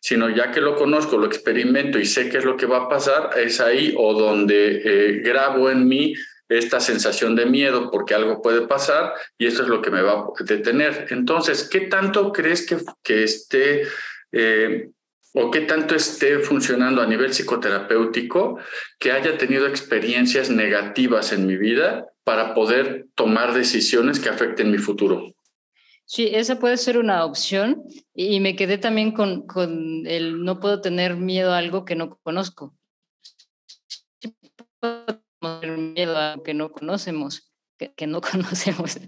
sino 0.01 0.29
ya 0.29 0.51
que 0.51 0.61
lo 0.61 0.75
conozco, 0.75 1.17
lo 1.17 1.25
experimento 1.25 1.99
y 1.99 2.05
sé 2.05 2.29
qué 2.29 2.39
es 2.39 2.45
lo 2.45 2.57
que 2.57 2.65
va 2.65 2.77
a 2.77 2.89
pasar, 2.89 3.31
es 3.37 3.61
ahí 3.61 3.93
o 3.97 4.13
donde 4.13 4.81
eh, 4.83 5.21
grabo 5.23 5.69
en 5.69 5.87
mí 5.87 6.13
esta 6.49 6.81
sensación 6.81 7.35
de 7.35 7.45
miedo 7.45 7.89
porque 7.89 8.13
algo 8.13 8.41
puede 8.41 8.67
pasar 8.67 9.13
y 9.37 9.45
eso 9.45 9.63
es 9.63 9.69
lo 9.69 9.81
que 9.81 9.89
me 9.89 10.01
va 10.01 10.13
a 10.13 10.43
detener. 10.43 11.07
Entonces, 11.11 11.67
¿qué 11.69 11.81
tanto 11.81 12.31
crees 12.33 12.65
que, 12.65 12.77
que 13.01 13.23
esté... 13.23 13.83
Eh, 14.33 14.89
o 15.33 15.51
qué 15.51 15.61
tanto 15.61 15.95
esté 15.95 16.39
funcionando 16.39 17.01
a 17.01 17.07
nivel 17.07 17.31
psicoterapéutico 17.31 18.59
que 18.99 19.11
haya 19.11 19.37
tenido 19.37 19.67
experiencias 19.67 20.49
negativas 20.49 21.31
en 21.31 21.47
mi 21.47 21.57
vida 21.57 22.07
para 22.23 22.53
poder 22.53 23.07
tomar 23.15 23.53
decisiones 23.53 24.19
que 24.19 24.29
afecten 24.29 24.71
mi 24.71 24.77
futuro. 24.77 25.33
Sí, 26.05 26.29
esa 26.33 26.59
puede 26.59 26.75
ser 26.75 26.97
una 26.97 27.23
opción 27.23 27.83
y 28.13 28.41
me 28.41 28.55
quedé 28.57 28.77
también 28.77 29.11
con, 29.11 29.47
con 29.47 30.05
el 30.05 30.43
no 30.43 30.59
puedo 30.59 30.81
tener 30.81 31.15
miedo 31.15 31.53
a 31.53 31.57
algo 31.57 31.85
que 31.85 31.95
no 31.95 32.19
conozco. 32.21 32.75
tener 34.81 35.77
miedo 35.77 36.17
a 36.17 36.33
algo 36.33 36.43
que 36.43 36.53
no 36.53 36.71
conocemos, 36.71 37.49
que, 37.77 38.07
no 38.07 38.19
conocemos. 38.31 38.99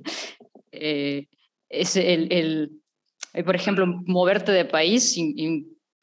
Eh, 0.72 1.28
es 1.68 1.98
el, 1.98 2.32
el, 2.32 3.44
por 3.44 3.56
ejemplo, 3.56 3.86
moverte 4.06 4.54
de 4.54 4.64
país 4.64 5.18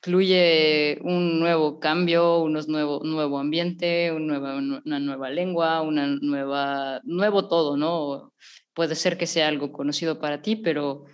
incluye 0.00 0.98
un 1.02 1.38
nuevo 1.40 1.78
cambio, 1.78 2.38
un 2.38 2.54
nuevo, 2.54 3.00
nuevo 3.04 3.38
ambiente, 3.38 4.10
una 4.10 4.38
nueva, 4.38 4.56
una 4.56 4.98
nueva 4.98 5.28
lengua, 5.28 5.82
una 5.82 6.06
nueva, 6.06 7.00
nuevo 7.04 7.48
todo, 7.48 7.76
¿no? 7.76 8.32
Puede 8.72 8.94
ser 8.94 9.18
que 9.18 9.26
sea 9.26 9.48
algo 9.48 9.72
conocido 9.72 10.18
para 10.18 10.40
ti, 10.40 10.56
pero 10.56 11.04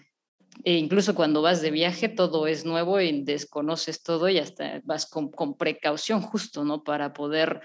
e 0.62 0.74
incluso 0.74 1.16
cuando 1.16 1.42
vas 1.42 1.62
de 1.62 1.72
viaje 1.72 2.08
todo 2.08 2.46
es 2.46 2.64
nuevo 2.64 3.00
y 3.00 3.24
desconoces 3.24 4.02
todo 4.04 4.28
y 4.28 4.38
hasta 4.38 4.80
vas 4.84 5.06
con, 5.06 5.30
con 5.30 5.56
precaución 5.56 6.20
justo, 6.20 6.64
¿no? 6.64 6.84
Para 6.84 7.12
poder, 7.12 7.62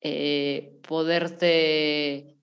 eh, 0.00 0.78
poderte, 0.86 2.36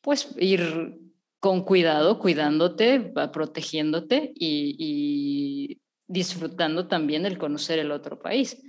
pues, 0.00 0.34
ir 0.36 0.98
con 1.38 1.62
cuidado, 1.62 2.18
cuidándote, 2.18 3.12
protegiéndote 3.32 4.32
y 4.34 5.81
disfrutando 6.12 6.86
también 6.86 7.26
el 7.26 7.38
conocer 7.38 7.78
el 7.78 7.90
otro 7.90 8.20
país. 8.20 8.62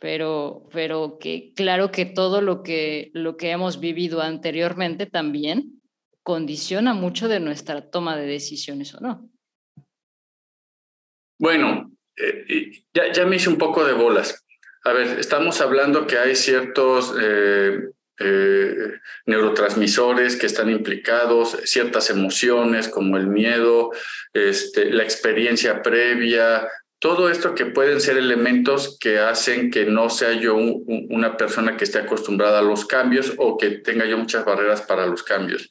Pero, 0.00 0.68
pero 0.72 1.18
que 1.20 1.52
claro 1.54 1.92
que 1.92 2.04
todo 2.04 2.40
lo 2.40 2.62
que, 2.62 3.10
lo 3.14 3.36
que 3.36 3.50
hemos 3.50 3.78
vivido 3.78 4.20
anteriormente 4.20 5.06
también 5.06 5.80
condiciona 6.22 6.92
mucho 6.92 7.28
de 7.28 7.40
nuestra 7.40 7.90
toma 7.90 8.16
de 8.16 8.26
decisiones 8.26 8.94
o 8.94 9.00
no. 9.00 9.30
Bueno, 11.38 11.92
eh, 12.16 12.84
ya, 12.92 13.12
ya 13.12 13.26
me 13.26 13.36
hice 13.36 13.48
un 13.48 13.58
poco 13.58 13.84
de 13.84 13.92
bolas. 13.92 14.44
A 14.84 14.92
ver, 14.92 15.18
estamos 15.18 15.60
hablando 15.60 16.06
que 16.06 16.18
hay 16.18 16.34
ciertos 16.34 17.14
eh, 17.20 17.90
eh, 18.18 19.00
neurotransmisores 19.26 20.36
que 20.36 20.46
están 20.46 20.70
implicados, 20.70 21.56
ciertas 21.64 22.10
emociones 22.10 22.88
como 22.88 23.16
el 23.16 23.26
miedo, 23.26 23.90
este, 24.32 24.90
la 24.90 25.02
experiencia 25.02 25.82
previa, 25.82 26.68
todo 27.02 27.28
esto 27.28 27.56
que 27.56 27.66
pueden 27.66 28.00
ser 28.00 28.16
elementos 28.16 28.96
que 29.00 29.18
hacen 29.18 29.72
que 29.72 29.86
no 29.86 30.08
sea 30.08 30.34
yo 30.34 30.54
una 30.54 31.36
persona 31.36 31.76
que 31.76 31.82
esté 31.82 31.98
acostumbrada 31.98 32.60
a 32.60 32.62
los 32.62 32.86
cambios 32.86 33.34
o 33.38 33.58
que 33.58 33.70
tenga 33.70 34.06
yo 34.06 34.16
muchas 34.16 34.44
barreras 34.44 34.82
para 34.82 35.04
los 35.06 35.24
cambios. 35.24 35.68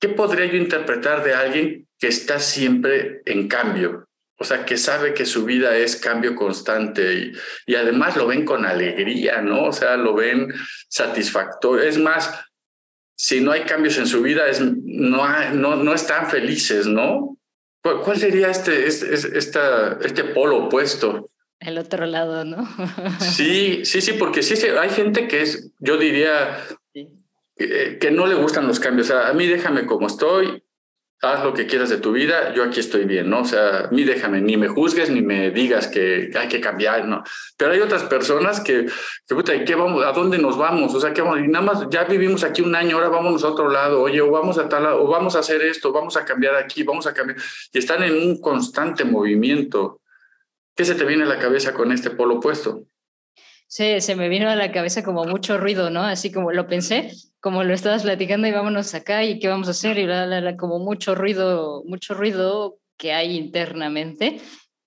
¿Qué 0.00 0.08
podría 0.08 0.46
yo 0.46 0.56
interpretar 0.56 1.24
de 1.24 1.34
alguien 1.34 1.88
que 1.98 2.06
está 2.06 2.38
siempre 2.38 3.22
en 3.24 3.48
cambio? 3.48 4.06
O 4.38 4.44
sea, 4.44 4.64
que 4.64 4.76
sabe 4.76 5.14
que 5.14 5.26
su 5.26 5.44
vida 5.44 5.76
es 5.76 5.96
cambio 5.96 6.36
constante 6.36 7.14
y, 7.14 7.32
y 7.66 7.74
además 7.74 8.16
lo 8.16 8.28
ven 8.28 8.44
con 8.44 8.66
alegría, 8.66 9.42
¿no? 9.42 9.64
O 9.64 9.72
sea, 9.72 9.96
lo 9.96 10.14
ven 10.14 10.54
satisfactorio. 10.88 11.82
Es 11.82 11.98
más, 11.98 12.40
si 13.16 13.40
no 13.40 13.50
hay 13.50 13.62
cambios 13.62 13.98
en 13.98 14.06
su 14.06 14.22
vida, 14.22 14.46
es, 14.46 14.60
no, 14.60 15.50
no, 15.54 15.74
no 15.74 15.92
están 15.92 16.30
felices, 16.30 16.86
¿no? 16.86 17.37
¿Cuál 18.04 18.18
sería 18.18 18.50
este, 18.50 18.86
este, 18.86 19.38
esta, 19.38 19.98
este 20.02 20.24
polo 20.24 20.66
opuesto? 20.66 21.30
El 21.60 21.78
otro 21.78 22.06
lado, 22.06 22.44
¿no? 22.44 22.68
sí, 23.20 23.84
sí, 23.84 24.00
sí, 24.00 24.12
porque 24.12 24.42
sí, 24.42 24.54
hay 24.66 24.90
gente 24.90 25.26
que 25.26 25.42
es, 25.42 25.72
yo 25.80 25.96
diría, 25.96 26.58
eh, 27.56 27.98
que 28.00 28.10
no 28.10 28.26
le 28.26 28.34
gustan 28.34 28.66
los 28.66 28.78
cambios. 28.78 29.10
O 29.10 29.12
sea, 29.14 29.28
a 29.28 29.32
mí 29.32 29.46
déjame 29.46 29.86
como 29.86 30.06
estoy, 30.06 30.62
haz 31.20 31.42
lo 31.42 31.52
que 31.52 31.66
quieras 31.66 31.90
de 31.90 31.98
tu 31.98 32.12
vida, 32.12 32.54
yo 32.54 32.62
aquí 32.62 32.78
estoy 32.78 33.04
bien, 33.04 33.28
¿no? 33.28 33.40
O 33.40 33.44
sea, 33.44 33.88
mí 33.90 34.04
déjame, 34.04 34.40
ni 34.40 34.56
me 34.56 34.68
juzgues 34.68 35.10
ni 35.10 35.20
me 35.20 35.50
digas 35.50 35.88
que 35.88 36.30
hay 36.38 36.48
que 36.48 36.60
cambiar, 36.60 37.06
¿no? 37.06 37.24
Pero 37.56 37.72
hay 37.72 37.80
otras 37.80 38.04
personas 38.04 38.60
que, 38.60 38.86
que 39.26 39.34
puta, 39.34 39.64
¿qué 39.64 39.74
vamos? 39.74 40.04
¿A 40.04 40.12
dónde 40.12 40.38
nos 40.38 40.56
vamos? 40.56 40.94
O 40.94 41.00
sea, 41.00 41.12
¿qué 41.12 41.22
vamos? 41.22 41.40
Y 41.40 41.48
nada 41.48 41.64
más, 41.64 41.86
ya 41.90 42.04
vivimos 42.04 42.44
aquí 42.44 42.62
un 42.62 42.74
año, 42.74 42.96
ahora 42.96 43.08
vámonos 43.08 43.42
a 43.42 43.48
otro 43.48 43.68
lado, 43.68 44.00
oye, 44.00 44.20
o 44.20 44.30
vamos 44.30 44.58
a 44.58 44.68
tal 44.68 44.84
lado, 44.84 45.02
o 45.02 45.08
vamos 45.08 45.34
a 45.34 45.40
hacer 45.40 45.60
esto, 45.62 45.92
vamos 45.92 46.16
a 46.16 46.24
cambiar 46.24 46.54
aquí, 46.54 46.84
vamos 46.84 47.06
a 47.08 47.14
cambiar. 47.14 47.38
Y 47.72 47.78
están 47.78 48.02
en 48.04 48.14
un 48.14 48.40
constante 48.40 49.04
movimiento. 49.04 50.00
¿Qué 50.76 50.84
se 50.84 50.94
te 50.94 51.04
viene 51.04 51.24
a 51.24 51.26
la 51.26 51.40
cabeza 51.40 51.74
con 51.74 51.90
este 51.90 52.10
polo 52.10 52.36
opuesto? 52.36 52.84
Sí, 53.70 54.00
se 54.00 54.16
me 54.16 54.30
vino 54.30 54.48
a 54.48 54.56
la 54.56 54.72
cabeza 54.72 55.02
como 55.02 55.26
mucho 55.26 55.58
ruido, 55.58 55.90
¿no? 55.90 56.02
Así 56.02 56.32
como 56.32 56.52
lo 56.52 56.66
pensé, 56.66 57.10
como 57.38 57.64
lo 57.64 57.74
estabas 57.74 58.02
platicando 58.02 58.48
y 58.48 58.50
vámonos 58.50 58.94
acá 58.94 59.24
y 59.24 59.38
qué 59.38 59.48
vamos 59.48 59.68
a 59.68 59.72
hacer 59.72 59.98
y 59.98 60.06
la, 60.06 60.56
como 60.56 60.78
mucho 60.78 61.14
ruido, 61.14 61.84
mucho 61.84 62.14
ruido 62.14 62.78
que 62.96 63.12
hay 63.12 63.36
internamente. 63.36 64.40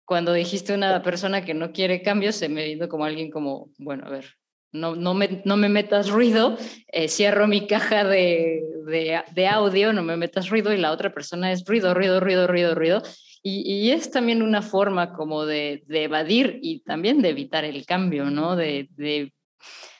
Cuando 0.03 0.33
dijiste 0.33 0.73
una 0.73 1.03
persona 1.03 1.45
que 1.45 1.53
no 1.53 1.71
quiere 1.71 2.01
cambios, 2.01 2.35
se 2.35 2.49
me 2.49 2.65
vino 2.65 2.89
como 2.89 3.05
alguien 3.05 3.29
como, 3.29 3.69
bueno, 3.77 4.07
a 4.07 4.09
ver, 4.09 4.25
no, 4.71 4.95
no, 4.95 5.13
me, 5.13 5.43
no 5.45 5.57
me 5.57 5.69
metas 5.69 6.09
ruido, 6.09 6.57
eh, 6.87 7.07
cierro 7.07 7.45
mi 7.45 7.67
caja 7.67 8.03
de, 8.03 8.63
de, 8.87 9.21
de, 9.31 9.47
audio, 9.47 9.93
no 9.93 10.01
me 10.01 10.17
metas 10.17 10.49
ruido 10.49 10.73
y 10.73 10.77
la 10.77 10.91
otra 10.91 11.13
persona 11.13 11.51
es 11.51 11.65
ruido, 11.65 11.93
ruido, 11.93 12.19
ruido, 12.19 12.47
ruido, 12.47 12.73
ruido. 12.73 13.03
Y, 13.43 13.61
y 13.61 13.91
es 13.91 14.11
también 14.11 14.43
una 14.43 14.61
forma 14.61 15.13
como 15.13 15.45
de, 15.45 15.83
de, 15.87 16.03
evadir 16.03 16.59
y 16.61 16.81
también 16.81 17.21
de 17.21 17.29
evitar 17.29 17.65
el 17.65 17.85
cambio, 17.85 18.25
¿no? 18.25 18.55
De, 18.55 18.87
de, 18.97 19.33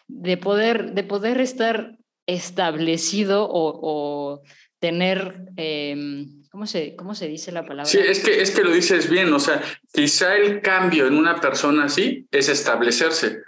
de 0.08 0.38
poder, 0.38 0.94
de 0.94 1.04
poder 1.04 1.42
estar 1.42 1.98
establecido 2.28 3.48
o, 3.50 4.44
tener, 4.80 5.46
em, 5.58 6.44
¿cómo, 6.50 6.66
se, 6.66 6.96
¿cómo 6.96 7.14
se 7.14 7.28
dice 7.28 7.52
la 7.52 7.62
palabra? 7.62 7.86
Sí, 7.86 8.00
es 8.00 8.24
que, 8.24 8.42
es 8.42 8.50
que 8.52 8.64
lo 8.64 8.72
dices 8.72 9.10
bien, 9.10 9.32
o 9.32 9.40
sea, 9.40 9.62
quizá 9.94 10.36
el 10.36 10.62
cambio 10.62 11.06
en 11.06 11.14
una 11.14 11.40
persona 11.40 11.86
así 11.86 12.28
es 12.32 12.50
establecerse. 12.50 13.42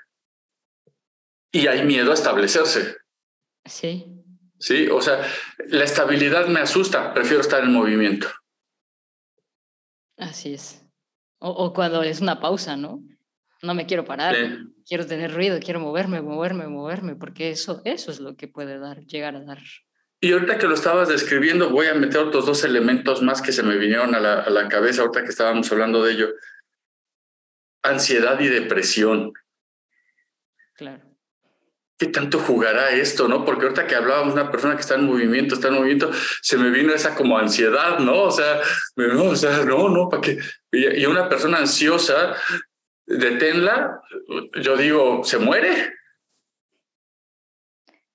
Y 1.51 1.67
hay 1.67 1.83
miedo 1.85 2.11
a 2.11 2.13
establecerse. 2.13 2.97
Sí. 3.65 4.05
Sí, 4.59 4.87
o 4.87 5.01
sea, 5.01 5.21
la 5.67 5.83
estabilidad 5.83 6.47
me 6.47 6.59
asusta, 6.59 7.13
prefiero 7.13 7.41
estar 7.41 7.63
en 7.63 7.73
movimiento. 7.73 8.27
Así 10.17 10.53
es. 10.53 10.85
O, 11.39 11.73
cuando 11.73 12.03
es 12.03 12.21
una 12.21 12.39
pausa, 12.39 12.77
¿no? 12.77 13.03
No 13.61 13.73
me 13.73 13.85
quiero 13.85 14.05
parar, 14.05 14.35
quiero 14.87 15.05
tener 15.05 15.33
ruido, 15.33 15.59
quiero 15.59 15.79
moverme, 15.79 16.21
moverme, 16.21 16.67
moverme, 16.67 17.15
porque 17.15 17.49
eso, 17.49 17.81
eso 17.85 18.11
es 18.11 18.19
lo 18.19 18.35
que 18.35 18.47
puede 18.47 18.79
dar, 18.79 19.05
llegar 19.05 19.35
a 19.35 19.43
dar. 19.43 19.59
Y 20.21 20.31
ahorita 20.31 20.57
que 20.57 20.67
lo 20.67 20.73
estabas 20.73 21.09
describiendo, 21.09 21.69
voy 21.69 21.87
a 21.87 21.95
meter 21.95 22.21
otros 22.21 22.45
dos 22.45 22.63
elementos 22.63 23.21
más 23.21 23.41
que 23.41 23.51
se 23.51 23.63
me 23.63 23.77
vinieron 23.77 24.15
a 24.15 24.19
la, 24.21 24.41
a 24.41 24.49
la 24.49 24.69
cabeza 24.69 25.01
ahorita 25.01 25.23
que 25.23 25.29
estábamos 25.29 25.69
hablando 25.71 26.03
de 26.03 26.13
ello. 26.13 26.29
Ansiedad 27.81 28.39
y 28.39 28.47
depresión. 28.47 29.33
Claro. 30.75 31.12
¿Qué 32.03 32.11
tanto 32.11 32.37
jugará 32.39 32.91
esto, 32.91 33.29
no? 33.29 33.45
Porque 33.45 33.63
ahorita 33.63 33.87
que 33.87 33.95
hablábamos 33.95 34.33
una 34.33 34.51
persona 34.51 34.75
que 34.75 34.81
está 34.81 34.95
en 34.95 35.05
movimiento, 35.05 35.55
está 35.55 35.69
en 35.69 35.75
movimiento, 35.75 36.11
se 36.41 36.57
me 36.57 36.69
vino 36.69 36.93
esa 36.93 37.15
como 37.15 37.37
ansiedad, 37.37 37.99
¿no? 37.99 38.23
O 38.23 38.31
sea, 38.31 38.59
no, 38.97 39.23
o 39.23 39.35
sea, 39.35 39.63
no, 39.63 39.87
no, 39.87 40.09
¿para 40.09 40.21
qué? 40.21 40.37
Y 40.71 41.05
una 41.05 41.29
persona 41.29 41.59
ansiosa, 41.59 42.35
deténla, 43.05 44.01
yo 44.61 44.75
digo, 44.75 45.23
¿se 45.23 45.37
muere? 45.37 45.93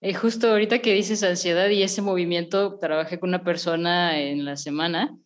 Eh, 0.02 0.12
justo 0.12 0.50
ahorita 0.50 0.80
que 0.80 0.92
dices 0.92 1.22
ansiedad 1.22 1.70
y 1.70 1.82
ese 1.82 2.02
movimiento, 2.02 2.78
trabajé 2.78 3.18
con 3.18 3.30
una 3.30 3.42
persona 3.42 4.20
en 4.20 4.44
la 4.44 4.56
semana 4.56 5.16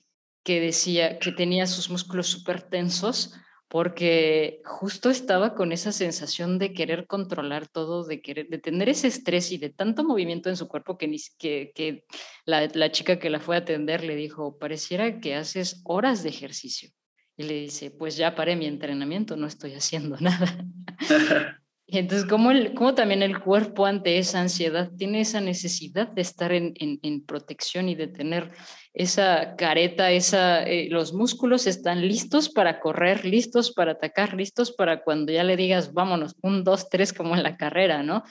que 0.44 0.60
decía 0.60 1.18
que 1.18 1.32
tenía 1.32 1.66
sus 1.66 1.90
músculos 1.90 2.28
súper 2.28 2.62
tensos 2.62 3.34
porque 3.72 4.60
justo 4.66 5.08
estaba 5.08 5.54
con 5.54 5.72
esa 5.72 5.92
sensación 5.92 6.58
de 6.58 6.74
querer 6.74 7.06
controlar 7.06 7.68
todo, 7.68 8.04
de 8.04 8.20
querer, 8.20 8.48
de 8.50 8.58
tener 8.58 8.90
ese 8.90 9.08
estrés 9.08 9.50
y 9.50 9.56
de 9.56 9.70
tanto 9.70 10.04
movimiento 10.04 10.50
en 10.50 10.58
su 10.58 10.68
cuerpo 10.68 10.98
que, 10.98 11.08
ni, 11.08 11.16
que, 11.38 11.72
que 11.74 12.04
la, 12.44 12.68
la, 12.74 12.92
chica 12.92 13.18
que 13.18 13.30
la 13.30 13.40
fue 13.40 13.56
a 13.56 13.60
atender 13.60 14.04
le 14.04 14.14
dijo, 14.14 14.58
pareciera 14.58 15.20
que 15.20 15.36
haces 15.36 15.80
horas 15.84 16.22
de 16.22 16.28
ejercicio. 16.28 16.90
Y 17.34 17.44
le 17.44 17.54
dice, 17.54 17.90
pues 17.90 18.18
ya 18.18 18.34
paré 18.34 18.56
mi 18.56 18.66
entrenamiento, 18.66 19.36
no 19.36 19.46
estoy 19.46 19.72
haciendo 19.72 20.16
nada. 20.20 20.54
y 21.92 21.98
entonces, 21.98 22.26
¿cómo, 22.26 22.50
el, 22.52 22.72
¿cómo, 22.72 22.94
también 22.94 23.22
el 23.22 23.38
cuerpo 23.38 23.84
ante 23.84 24.16
esa 24.16 24.40
ansiedad 24.40 24.90
tiene 24.96 25.20
esa 25.20 25.42
necesidad 25.42 26.08
de 26.08 26.22
estar 26.22 26.50
en, 26.50 26.72
en, 26.76 26.98
en 27.02 27.22
protección 27.22 27.90
y 27.90 27.94
de 27.94 28.06
tener 28.06 28.50
esa 28.94 29.56
careta, 29.56 30.10
esa, 30.10 30.62
eh, 30.62 30.88
los 30.88 31.12
músculos 31.12 31.66
están 31.66 32.00
listos 32.00 32.48
para 32.48 32.80
correr, 32.80 33.26
listos 33.26 33.74
para 33.74 33.92
atacar, 33.92 34.32
listos 34.32 34.72
para 34.72 35.02
cuando 35.02 35.32
ya 35.32 35.44
le 35.44 35.54
digas, 35.54 35.92
vámonos, 35.92 36.34
un, 36.40 36.64
dos, 36.64 36.88
tres, 36.88 37.12
como 37.12 37.36
en 37.36 37.42
la 37.42 37.58
carrera, 37.58 38.02
¿no? 38.02 38.24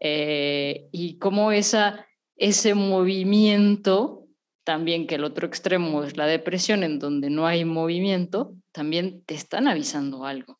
Eh, 0.00 0.88
y 0.90 1.16
como 1.18 1.52
esa, 1.52 2.08
ese 2.34 2.74
movimiento, 2.74 4.26
también 4.64 5.06
que 5.06 5.14
el 5.14 5.22
otro 5.22 5.46
extremo 5.46 6.02
es 6.02 6.16
la 6.16 6.26
depresión, 6.26 6.82
en 6.82 6.98
donde 6.98 7.30
no 7.30 7.46
hay 7.46 7.64
movimiento, 7.64 8.56
también 8.72 9.22
te 9.24 9.36
están 9.36 9.68
avisando 9.68 10.24
algo. 10.24 10.58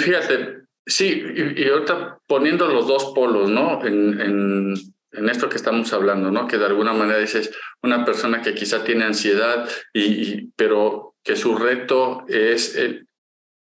fíjate, 0.00 0.66
sí, 0.86 1.22
y, 1.56 1.68
ahorita 1.68 2.18
poniendo 2.26 2.68
los 2.68 2.86
dos 2.86 3.12
polos, 3.14 3.50
¿no? 3.50 3.84
en 3.84 4.74
en 5.16 5.28
esto 5.28 5.48
que 5.48 5.56
estamos 5.56 5.92
hablando, 5.92 6.30
¿no? 6.30 6.46
Que 6.46 6.58
de 6.58 6.66
alguna 6.66 6.92
manera 6.92 7.18
dices, 7.18 7.50
una 7.82 8.04
persona 8.04 8.42
que 8.42 8.54
quizá 8.54 8.84
tiene 8.84 9.04
ansiedad, 9.04 9.68
y, 9.92 10.48
pero 10.52 11.14
que 11.24 11.36
su 11.36 11.56
reto 11.56 12.24
es 12.28 12.76
el 12.76 13.06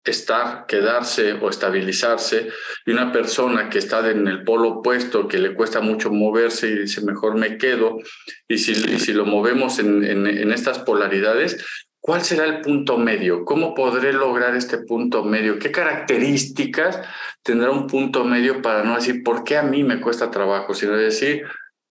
estar, 0.04 0.66
quedarse 0.66 1.34
o 1.34 1.48
estabilizarse, 1.48 2.48
y 2.86 2.90
una 2.90 3.12
persona 3.12 3.68
que 3.68 3.78
está 3.78 4.10
en 4.10 4.26
el 4.26 4.42
polo 4.42 4.68
opuesto, 4.68 5.28
que 5.28 5.38
le 5.38 5.54
cuesta 5.54 5.80
mucho 5.80 6.10
moverse 6.10 6.68
y 6.68 6.78
dice, 6.80 7.02
mejor 7.02 7.36
me 7.36 7.58
quedo, 7.58 7.98
y 8.48 8.58
si, 8.58 8.72
y 8.72 8.98
si 8.98 9.12
lo 9.12 9.26
movemos 9.26 9.78
en, 9.78 10.04
en, 10.04 10.26
en 10.26 10.52
estas 10.52 10.80
polaridades, 10.80 11.64
¿Cuál 12.02 12.22
será 12.22 12.46
el 12.46 12.62
punto 12.62 12.98
medio? 12.98 13.44
¿Cómo 13.44 13.74
podré 13.74 14.12
lograr 14.12 14.56
este 14.56 14.78
punto 14.78 15.22
medio? 15.22 15.60
¿Qué 15.60 15.70
características 15.70 17.00
tendrá 17.44 17.70
un 17.70 17.86
punto 17.86 18.24
medio 18.24 18.60
para 18.60 18.82
no 18.82 18.96
decir 18.96 19.22
por 19.22 19.44
qué 19.44 19.56
a 19.56 19.62
mí 19.62 19.84
me 19.84 20.00
cuesta 20.00 20.28
trabajo, 20.28 20.74
sino 20.74 20.96
decir 20.96 21.44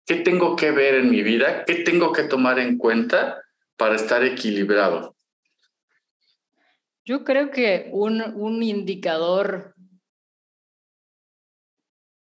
qué 0.06 0.17
tengo 0.17 0.56
que 0.56 0.69
ver 0.69 0.93
en 0.93 1.10
mi 1.10 1.23
vida, 1.23 1.65
qué 1.65 1.77
tengo 1.77 2.13
que 2.13 2.21
tomar 2.21 2.60
en 2.60 2.77
cuenta 2.77 3.41
para 3.77 3.95
estar 3.95 4.23
equilibrado? 4.23 5.15
Yo 7.03 7.23
creo 7.23 7.49
que 7.49 7.89
un, 7.91 8.21
un 8.21 8.62
indicador 8.62 9.73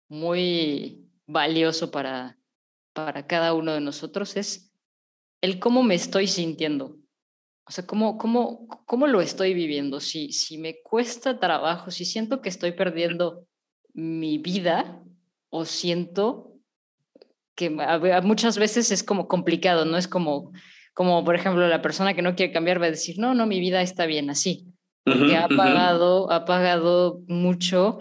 muy 0.08 1.08
valioso 1.28 1.92
para, 1.92 2.40
para 2.94 3.28
cada 3.28 3.54
uno 3.54 3.74
de 3.74 3.82
nosotros 3.82 4.36
es 4.38 4.74
el 5.42 5.60
cómo 5.60 5.84
me 5.84 5.94
estoy 5.94 6.26
sintiendo. 6.26 6.99
O 7.70 7.72
sea, 7.72 7.86
¿cómo, 7.86 8.18
cómo, 8.18 8.68
cómo 8.88 9.06
lo 9.06 9.22
estoy 9.22 9.54
viviendo? 9.54 10.00
Si, 10.00 10.32
si 10.32 10.58
me 10.58 10.82
cuesta 10.82 11.40
trabajo, 11.40 11.92
si 11.92 12.04
siento 12.04 12.42
que 12.42 12.50
estoy 12.50 12.72
perdiendo 12.72 13.46
mi 13.94 14.40
vida 14.40 15.04
o 15.52 15.66
siento 15.66 16.56
que 17.54 17.70
muchas 18.24 18.58
veces 18.58 18.90
es 18.90 19.04
como 19.04 19.28
complicado, 19.28 19.86
¿no? 19.86 19.98
Es 19.98 20.08
como, 20.08 20.52
como, 20.96 21.24
por 21.24 21.36
ejemplo, 21.36 21.68
la 21.68 21.84
persona 21.84 22.16
que 22.16 22.24
no 22.24 22.34
quiere 22.34 22.52
cambiar 22.52 22.82
va 22.82 22.88
a 22.88 22.90
decir, 22.92 23.20
no, 23.20 23.36
no, 23.36 23.46
mi 23.46 23.60
vida 23.60 23.84
está 23.84 24.08
bien 24.08 24.32
así. 24.32 24.66
Porque 25.04 25.38
ha 25.38 25.48
pagado, 25.48 26.32
ha 26.32 26.46
pagado 26.46 27.22
mucho 27.28 28.00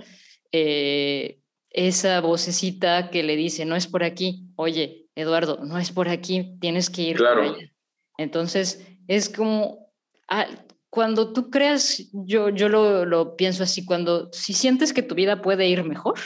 eh, 0.51 1.41
esa 1.69 2.23
vocecita 2.23 3.11
que 3.11 3.23
le 3.23 3.37
dice, 3.37 3.67
no 3.67 3.77
es 3.77 3.87
por 3.87 4.03
aquí, 4.03 4.47
oye, 4.57 5.09
Eduardo, 5.15 5.63
no 5.63 5.77
es 5.77 5.93
por 5.93 6.09
aquí, 6.09 6.57
tienes 6.59 6.89
que 6.89 7.03
ir 7.03 7.17
claro. 7.19 7.43
por 7.43 7.55
allá. 7.55 7.71
Entonces, 8.17 8.88
es 9.09 9.29
como, 9.29 9.91
ah, 10.29 10.47
cuando 10.91 11.33
tú 11.33 11.51
creas, 11.51 12.09
yo, 12.13 12.51
yo 12.51 12.69
lo, 12.69 13.05
lo 13.05 13.37
pienso 13.37 13.65
así, 13.65 13.85
cuando 13.85 14.31
si 14.33 14.53
sientes 14.53 14.93
que 14.93 15.03
tu 15.03 15.15
vida 15.15 15.43
puede 15.43 15.67
ir 15.67 15.83
mejor, 15.83 16.19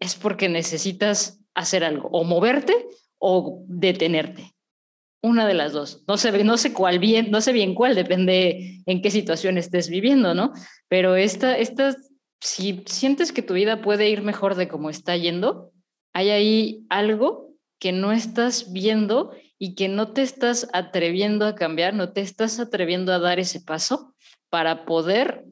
es 0.00 0.16
porque 0.16 0.48
necesitas 0.48 1.40
hacer 1.54 1.84
algo, 1.84 2.08
o 2.08 2.24
moverte 2.24 2.74
o 3.18 3.64
detenerte. 3.66 4.52
Una 5.24 5.46
de 5.46 5.54
las 5.54 5.72
dos. 5.72 6.02
No 6.08 6.16
sé, 6.16 6.42
no 6.42 6.56
sé 6.56 6.72
cuál 6.72 6.98
bien, 6.98 7.30
no 7.30 7.40
sé 7.40 7.52
bien 7.52 7.76
cuál, 7.76 7.94
depende 7.94 8.82
en 8.86 9.02
qué 9.02 9.10
situación 9.10 9.56
estés 9.56 9.88
viviendo, 9.88 10.34
¿no? 10.34 10.52
Pero 10.88 11.14
esta, 11.14 11.56
esta, 11.56 11.94
si 12.40 12.82
sientes 12.86 13.32
que 13.32 13.42
tu 13.42 13.54
vida 13.54 13.80
puede 13.82 14.08
ir 14.08 14.22
mejor 14.22 14.56
de 14.56 14.66
cómo 14.66 14.90
está 14.90 15.16
yendo, 15.16 15.72
hay 16.12 16.30
ahí 16.30 16.86
algo 16.88 17.54
que 17.78 17.92
no 17.92 18.10
estás 18.10 18.72
viendo 18.72 19.32
y 19.64 19.76
que 19.76 19.86
no 19.86 20.12
te 20.12 20.22
estás 20.22 20.68
atreviendo 20.72 21.46
a 21.46 21.54
cambiar, 21.54 21.94
no 21.94 22.12
te 22.12 22.20
estás 22.20 22.58
atreviendo 22.58 23.12
a 23.12 23.20
dar 23.20 23.38
ese 23.38 23.60
paso 23.60 24.12
para 24.50 24.84
poder 24.84 25.44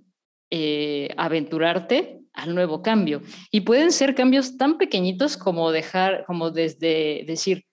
eh, 0.50 1.10
aventurarte 1.16 2.18
al 2.32 2.56
nuevo 2.56 2.82
cambio. 2.82 3.22
Y 3.52 3.60
pueden 3.60 3.92
ser 3.92 4.16
cambios 4.16 4.56
tan 4.56 4.78
pequeñitos 4.78 5.36
como 5.36 5.70
dejar, 5.70 6.24
como 6.26 6.50
desde 6.50 7.22
decir, 7.24 7.66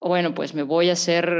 bueno, 0.00 0.32
pues 0.32 0.54
me 0.54 0.62
voy 0.62 0.88
a 0.88 0.94
hacer 0.94 1.30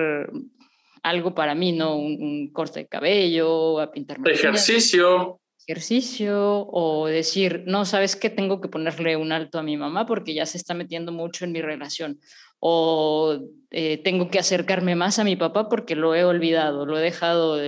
algo 1.02 1.34
para 1.34 1.54
mí, 1.54 1.72
¿no? 1.72 1.96
Un, 1.96 2.50
corte 2.52 2.80
de 2.80 2.88
cabello, 2.88 3.80
a 3.80 3.90
pintarme. 3.90 4.32
Ejercicio. 4.32 5.40
Ejercicio 5.66 6.68
o 6.70 7.06
decir, 7.06 7.64
no, 7.66 7.86
¿sabes 7.86 8.14
qué? 8.16 8.28
Tengo 8.28 8.60
que 8.60 8.68
ponerle 8.68 9.16
un 9.16 9.32
alto 9.32 9.58
a 9.58 9.62
mi 9.62 9.78
mamá 9.78 10.04
porque 10.04 10.34
ya 10.34 10.44
se 10.44 10.58
está 10.58 10.74
metiendo 10.74 11.10
mucho 11.10 11.46
en 11.46 11.52
mi 11.52 11.62
relación 11.62 12.20
o 12.60 13.38
eh, 13.70 13.98
tengo 14.02 14.30
que 14.30 14.38
acercarme 14.38 14.96
más 14.96 15.18
a 15.18 15.24
mi 15.24 15.36
papá 15.36 15.68
porque 15.68 15.96
lo 15.96 16.14
he 16.14 16.24
olvidado, 16.24 16.86
lo 16.86 16.98
he 16.98 17.02
dejado 17.02 17.58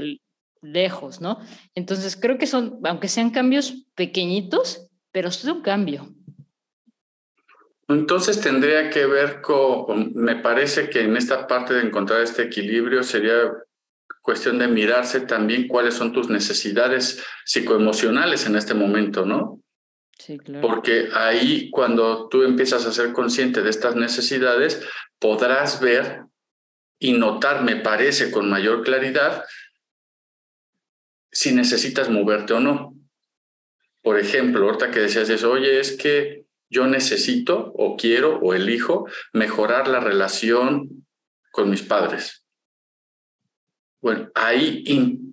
lejos, 0.62 1.20
¿no? 1.20 1.38
Entonces 1.74 2.16
creo 2.16 2.38
que 2.38 2.46
son, 2.46 2.80
aunque 2.84 3.08
sean 3.08 3.30
cambios 3.30 3.86
pequeñitos, 3.94 4.88
pero 5.12 5.28
es 5.28 5.44
un 5.44 5.62
cambio. 5.62 6.08
Entonces 7.88 8.40
tendría 8.40 8.90
que 8.90 9.06
ver 9.06 9.40
con, 9.40 10.12
me 10.14 10.36
parece 10.36 10.90
que 10.90 11.02
en 11.02 11.16
esta 11.16 11.46
parte 11.46 11.72
de 11.74 11.86
encontrar 11.86 12.20
este 12.20 12.42
equilibrio 12.42 13.02
sería 13.02 13.50
cuestión 14.20 14.58
de 14.58 14.68
mirarse 14.68 15.20
también 15.20 15.66
cuáles 15.68 15.94
son 15.94 16.12
tus 16.12 16.28
necesidades 16.28 17.24
psicoemocionales 17.46 18.44
en 18.46 18.56
este 18.56 18.74
momento, 18.74 19.24
¿no? 19.24 19.62
Porque 20.60 21.08
ahí 21.14 21.70
cuando 21.70 22.28
tú 22.28 22.42
empiezas 22.42 22.84
a 22.86 22.92
ser 22.92 23.12
consciente 23.12 23.62
de 23.62 23.70
estas 23.70 23.94
necesidades, 23.94 24.82
podrás 25.18 25.80
ver 25.80 26.22
y 26.98 27.12
notar, 27.12 27.62
me 27.62 27.76
parece, 27.76 28.30
con 28.30 28.50
mayor 28.50 28.82
claridad 28.82 29.44
si 31.30 31.52
necesitas 31.52 32.10
moverte 32.10 32.54
o 32.54 32.60
no. 32.60 32.94
Por 34.02 34.18
ejemplo, 34.18 34.64
ahorita 34.64 34.90
que 34.90 35.00
decías 35.00 35.28
eso, 35.28 35.52
oye, 35.52 35.78
es 35.78 35.96
que 35.96 36.46
yo 36.70 36.86
necesito 36.86 37.72
o 37.76 37.96
quiero 37.96 38.38
o 38.40 38.54
elijo 38.54 39.06
mejorar 39.32 39.88
la 39.88 40.00
relación 40.00 41.06
con 41.52 41.70
mis 41.70 41.82
padres. 41.82 42.37
Bueno, 44.00 44.28
ahí, 44.34 44.84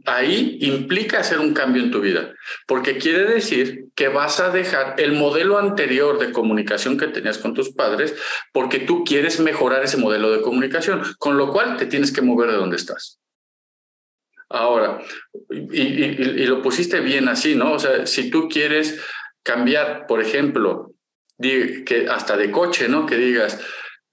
ahí 0.06 0.58
implica 0.62 1.20
hacer 1.20 1.40
un 1.40 1.54
cambio 1.54 1.84
en 1.84 1.92
tu 1.92 2.02
vida, 2.02 2.34
porque 2.66 2.98
quiere 2.98 3.26
decir 3.26 3.86
que 3.94 4.08
vas 4.08 4.40
a 4.40 4.50
dejar 4.50 4.96
el 4.98 5.12
modelo 5.12 5.60
anterior 5.60 6.18
de 6.18 6.32
comunicación 6.32 6.98
que 6.98 7.08
tenías 7.08 7.38
con 7.38 7.54
tus 7.54 7.72
padres, 7.72 8.16
porque 8.52 8.80
tú 8.80 9.04
quieres 9.04 9.40
mejorar 9.40 9.84
ese 9.84 9.98
modelo 9.98 10.32
de 10.32 10.42
comunicación, 10.42 11.04
con 11.20 11.38
lo 11.38 11.52
cual 11.52 11.78
te 11.78 11.86
tienes 11.86 12.12
que 12.12 12.24
mover 12.24 12.50
de 12.50 12.58
donde 12.58 12.78
estás. 12.78 13.20
Ahora, 14.50 15.00
y, 15.50 15.82
y 15.82 16.46
lo 16.48 16.62
pusiste 16.62 17.02
bien 17.02 17.28
así, 17.28 17.56
¿no? 17.56 17.74
O 17.74 17.80
sea, 17.80 18.08
si 18.08 18.32
tú 18.32 18.48
quieres 18.50 19.00
cambiar, 19.44 20.08
por 20.08 20.22
ejemplo, 20.22 20.96
que 21.40 22.08
hasta 22.10 22.36
de 22.36 22.50
coche, 22.50 22.88
¿no? 22.88 23.06
Que 23.06 23.18
digas, 23.18 23.60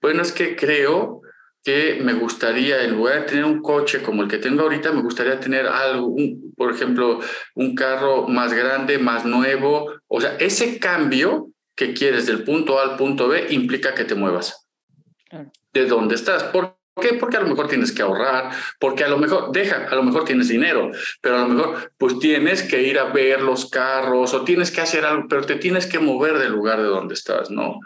bueno, 0.01 0.21
es 0.21 0.31
que 0.31 0.55
creo 0.55 1.22
que 1.63 1.99
me 2.03 2.13
gustaría, 2.13 2.83
en 2.83 2.91
lugar 2.91 3.21
de 3.21 3.27
tener 3.27 3.45
un 3.45 3.61
coche 3.61 4.01
como 4.01 4.23
el 4.23 4.27
que 4.27 4.37
tengo 4.37 4.63
ahorita, 4.63 4.91
me 4.91 5.01
gustaría 5.01 5.39
tener 5.39 5.65
algo, 5.65 6.13
por 6.57 6.73
ejemplo, 6.73 7.19
un 7.55 7.73
carro 7.73 8.27
más 8.27 8.53
grande, 8.53 8.97
más 8.97 9.23
nuevo. 9.23 9.93
O 10.07 10.19
sea, 10.19 10.35
ese 10.37 10.77
cambio 10.77 11.49
que 11.75 11.93
quieres 11.93 12.25
del 12.25 12.43
punto 12.43 12.79
A 12.79 12.83
al 12.83 12.97
punto 12.97 13.29
B 13.29 13.47
implica 13.49 13.93
que 13.93 14.03
te 14.03 14.15
muevas. 14.15 14.67
De 15.71 15.85
dónde 15.85 16.15
estás. 16.15 16.43
¿Por 16.43 16.77
qué? 17.01 17.13
Porque 17.13 17.37
a 17.37 17.41
lo 17.41 17.47
mejor 17.47 17.69
tienes 17.69 17.91
que 17.91 18.01
ahorrar, 18.01 18.51
porque 18.77 19.05
a 19.05 19.07
lo 19.07 19.17
mejor, 19.17 19.51
deja, 19.51 19.87
a 19.89 19.95
lo 19.95 20.03
mejor 20.03 20.25
tienes 20.25 20.49
dinero, 20.49 20.91
pero 21.21 21.37
a 21.37 21.41
lo 21.43 21.47
mejor 21.47 21.91
pues 21.97 22.19
tienes 22.19 22.61
que 22.61 22.83
ir 22.83 22.99
a 22.99 23.05
ver 23.05 23.41
los 23.41 23.69
carros 23.69 24.33
o 24.33 24.43
tienes 24.43 24.69
que 24.69 24.81
hacer 24.81 25.05
algo, 25.05 25.27
pero 25.29 25.45
te 25.45 25.55
tienes 25.55 25.87
que 25.87 25.99
mover 25.99 26.37
del 26.37 26.51
lugar 26.51 26.79
de 26.79 26.87
donde 26.87 27.13
estás, 27.13 27.49
¿no? 27.49 27.79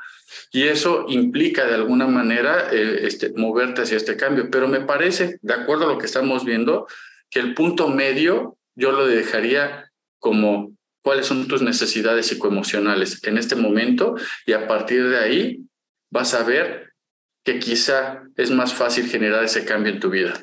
Y 0.51 0.63
eso 0.63 1.05
implica 1.07 1.65
de 1.65 1.75
alguna 1.75 2.07
manera 2.07 2.69
eh, 2.71 2.99
este, 3.03 3.33
moverte 3.35 3.81
hacia 3.81 3.97
este 3.97 4.17
cambio. 4.17 4.49
Pero 4.51 4.67
me 4.67 4.81
parece, 4.81 5.39
de 5.41 5.53
acuerdo 5.53 5.85
a 5.85 5.93
lo 5.93 5.97
que 5.97 6.05
estamos 6.05 6.45
viendo, 6.45 6.87
que 7.29 7.39
el 7.39 7.53
punto 7.53 7.89
medio 7.89 8.57
yo 8.75 8.91
lo 8.91 9.07
dejaría 9.07 9.91
como 10.19 10.71
cuáles 11.01 11.25
son 11.25 11.47
tus 11.47 11.61
necesidades 11.61 12.27
psicoemocionales 12.27 13.23
en 13.23 13.37
este 13.37 13.55
momento 13.55 14.15
y 14.45 14.53
a 14.53 14.67
partir 14.67 15.07
de 15.09 15.17
ahí 15.17 15.61
vas 16.11 16.33
a 16.33 16.43
ver 16.43 16.93
que 17.43 17.59
quizá 17.59 18.23
es 18.35 18.51
más 18.51 18.73
fácil 18.73 19.07
generar 19.07 19.43
ese 19.43 19.63
cambio 19.63 19.93
en 19.93 19.99
tu 19.99 20.09
vida. 20.09 20.33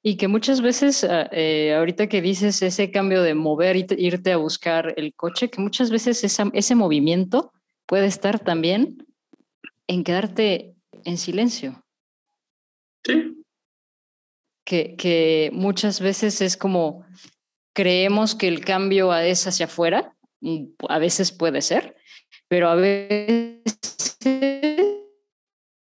Y 0.00 0.16
que 0.16 0.28
muchas 0.28 0.60
veces, 0.60 1.02
ah, 1.02 1.28
eh, 1.32 1.74
ahorita 1.74 2.08
que 2.08 2.22
dices 2.22 2.62
ese 2.62 2.90
cambio 2.90 3.22
de 3.22 3.34
mover, 3.34 3.74
irte 3.76 4.32
a 4.32 4.36
buscar 4.36 4.94
el 4.96 5.14
coche, 5.14 5.48
que 5.50 5.60
muchas 5.60 5.90
veces 5.90 6.22
ese 6.22 6.74
movimiento 6.74 7.52
puede 7.86 8.06
estar 8.06 8.38
también 8.38 9.06
en 9.86 10.04
quedarte 10.04 10.74
en 11.04 11.18
silencio. 11.18 11.84
Sí. 13.04 13.44
Que, 14.66 14.96
que 14.96 15.50
muchas 15.52 16.00
veces 16.00 16.40
es 16.40 16.56
como 16.56 17.04
creemos 17.74 18.34
que 18.34 18.48
el 18.48 18.64
cambio 18.64 19.14
es 19.14 19.46
hacia 19.46 19.66
afuera, 19.66 20.16
a 20.88 20.98
veces 20.98 21.32
puede 21.32 21.60
ser, 21.60 21.96
pero 22.48 22.68
a 22.68 22.74
veces 22.74 24.18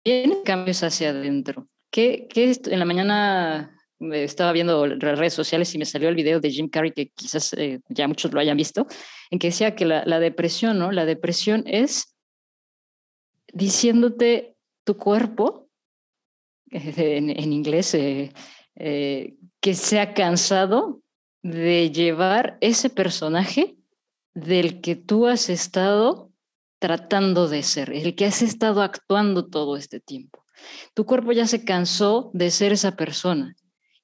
vienen 0.04 0.44
cambios 0.44 0.84
hacia 0.84 1.10
adentro. 1.10 1.68
¿Qué, 1.92 2.28
qué 2.30 2.60
en 2.66 2.80
la 2.80 2.86
mañana 2.86 3.75
estaba 4.00 4.52
viendo 4.52 4.86
las 4.88 5.18
redes 5.18 5.34
sociales 5.34 5.74
y 5.74 5.78
me 5.78 5.86
salió 5.86 6.10
el 6.10 6.16
video 6.16 6.40
de 6.40 6.52
Jim 6.52 6.70
Carrey, 6.70 6.92
que 6.92 7.10
quizás 7.10 7.54
eh, 7.54 7.80
ya 7.90 8.08
muchos 8.08 8.34
lo 8.34 8.40
hayan 8.40 8.58
visto, 8.58 8.88
en 9.30 9.40
que 9.40 9.48
decía 9.48 9.76
que 9.76 9.86
la, 9.86 10.20
depresión, 10.20 10.80
¿no? 10.80 10.92
La 10.92 11.06
depresión 11.06 11.64
es 11.66 12.16
diciéndote 13.54 14.56
tu 14.84 14.98
cuerpo, 14.98 15.70
en, 16.72 17.54
inglés, 17.54 17.94
eh, 17.94 18.32
eh, 18.76 19.36
que 19.62 19.74
se 19.74 20.00
ha 20.00 20.14
cansado 20.14 21.02
de 21.42 21.92
llevar 21.92 22.58
ese 22.60 22.90
personaje 22.90 23.78
del 24.34 24.82
que 24.82 24.96
tú 24.96 25.28
has 25.28 25.50
estado 25.50 26.32
tratando 26.80 27.48
de 27.48 27.64
ser, 27.64 27.94
el 27.94 28.16
que 28.16 28.26
has 28.26 28.42
estado 28.42 28.82
actuando 28.82 29.48
todo 29.48 29.78
este 29.78 30.02
tiempo. 30.02 30.44
Tu 30.94 31.06
cuerpo 31.06 31.32
ya 31.32 31.48
se 31.48 31.64
cansó 31.64 32.32
de 32.34 32.52
ser 32.52 32.74
esa 32.74 32.96
persona 32.96 33.56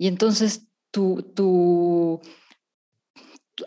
y 0.02 0.08
entonces 0.08 0.66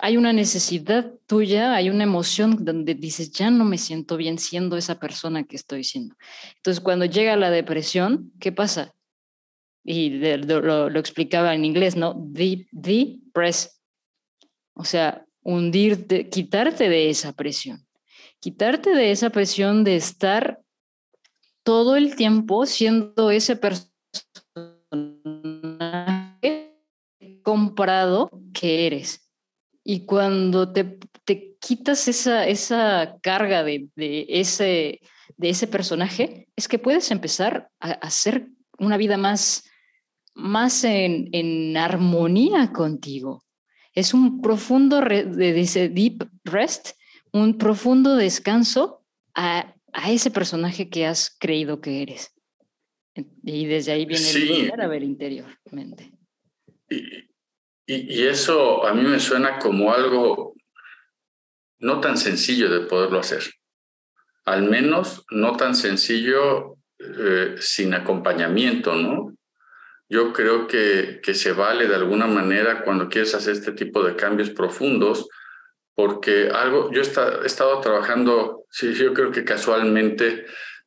hay 0.00 0.16
una 0.16 0.32
necesidad 0.32 1.12
tuya, 1.28 1.76
hay 1.76 1.90
una 1.90 2.02
emoción 2.02 2.64
donde 2.64 2.96
dices, 2.96 3.30
ya 3.30 3.50
no 3.50 3.64
me 3.64 3.78
siento 3.78 4.16
bien 4.16 4.38
siendo 4.40 4.76
esa 4.76 4.98
persona 4.98 5.44
que 5.44 5.54
estoy 5.54 5.84
siendo. 5.84 6.16
Entonces, 6.56 6.82
cuando 6.82 7.04
llega 7.04 7.36
la 7.36 7.52
depresión, 7.52 8.32
¿qué 8.40 8.50
pasa? 8.50 8.96
Y 9.84 10.10
lo, 10.10 10.98
explicaba 10.98 11.54
en 11.54 11.64
inglés, 11.64 11.94
¿no? 11.94 12.14
Depress. 12.16 13.80
O 14.74 14.84
sea, 14.84 15.24
hundirte, 15.40 16.28
quitarte 16.30 16.88
de 16.88 17.10
esa 17.10 17.32
presión. 17.32 17.86
Quitarte 18.40 18.90
de 18.90 19.12
esa 19.12 19.30
presión 19.30 19.84
de 19.84 19.94
estar 19.94 20.60
todo 21.62 21.94
el 21.94 22.16
tiempo 22.16 22.66
siendo 22.66 23.30
ese 23.30 23.54
personaje 23.54 23.94
comprado 27.54 28.30
que 28.52 28.88
eres. 28.88 29.30
Y 29.84 30.06
cuando 30.06 30.72
te, 30.72 30.98
te 31.24 31.54
quitas 31.60 32.08
esa, 32.08 32.48
esa 32.48 33.16
carga 33.22 33.62
de, 33.62 33.86
de, 33.94 34.26
ese, 34.28 35.00
de 35.36 35.50
ese 35.50 35.68
personaje, 35.68 36.48
es 36.56 36.66
que 36.66 36.80
puedes 36.80 37.12
empezar 37.12 37.70
a 37.78 37.92
hacer 37.92 38.48
una 38.80 38.96
vida 38.96 39.16
más, 39.16 39.70
más 40.34 40.82
en, 40.82 41.28
en 41.30 41.76
armonía 41.76 42.72
contigo. 42.72 43.44
Es 43.92 44.14
un 44.14 44.40
profundo, 44.40 45.00
dice 45.00 45.88
deep 45.88 46.28
rest, 46.42 46.90
un 47.32 47.56
profundo 47.56 48.16
descanso 48.16 49.04
a, 49.32 49.76
a, 49.92 50.10
ese 50.10 50.32
personaje 50.32 50.88
que 50.88 51.06
has 51.06 51.30
creído 51.38 51.80
que 51.80 52.02
eres. 52.02 52.34
Y 53.44 53.66
desde 53.66 53.92
ahí 53.92 54.06
viene 54.06 54.28
el 54.28 54.80
a 54.80 54.88
ver 54.88 55.04
interiormente. 55.04 56.10
Y, 56.90 57.33
y, 57.86 58.26
eso 58.26 58.86
a 58.86 58.94
mí 58.94 59.02
me 59.02 59.20
suena 59.20 59.58
como 59.58 59.92
algo 59.92 60.54
no 61.78 62.00
tan 62.00 62.16
sencillo 62.16 62.70
de 62.70 62.86
poderlo 62.86 63.18
hacer. 63.18 63.42
Al 64.44 64.62
menos 64.62 65.24
no 65.30 65.56
tan 65.56 65.74
sencillo 65.74 66.76
eh, 66.98 67.56
sin 67.58 67.94
acompañamiento, 67.94 68.94
¿no? 68.94 69.34
Yo 70.08 70.32
creo 70.32 70.66
que, 70.66 71.20
que 71.22 71.34
se 71.34 71.52
vale 71.52 71.86
de 71.86 71.94
alguna 71.94 72.26
manera 72.26 72.82
cuando 72.84 73.08
quieres 73.08 73.34
hacer 73.34 73.54
este 73.54 73.72
tipo 73.72 74.02
de 74.02 74.16
cambios 74.16 74.50
profundos, 74.50 75.28
porque 75.94 76.50
algo, 76.52 76.90
yo 76.92 77.00
he 77.00 77.46
estado 77.46 77.80
trabajando, 77.80 78.64
sí, 78.70 78.92
yo 78.94 79.14
creo 79.14 79.30
que 79.30 79.44
casualmente, 79.44 80.46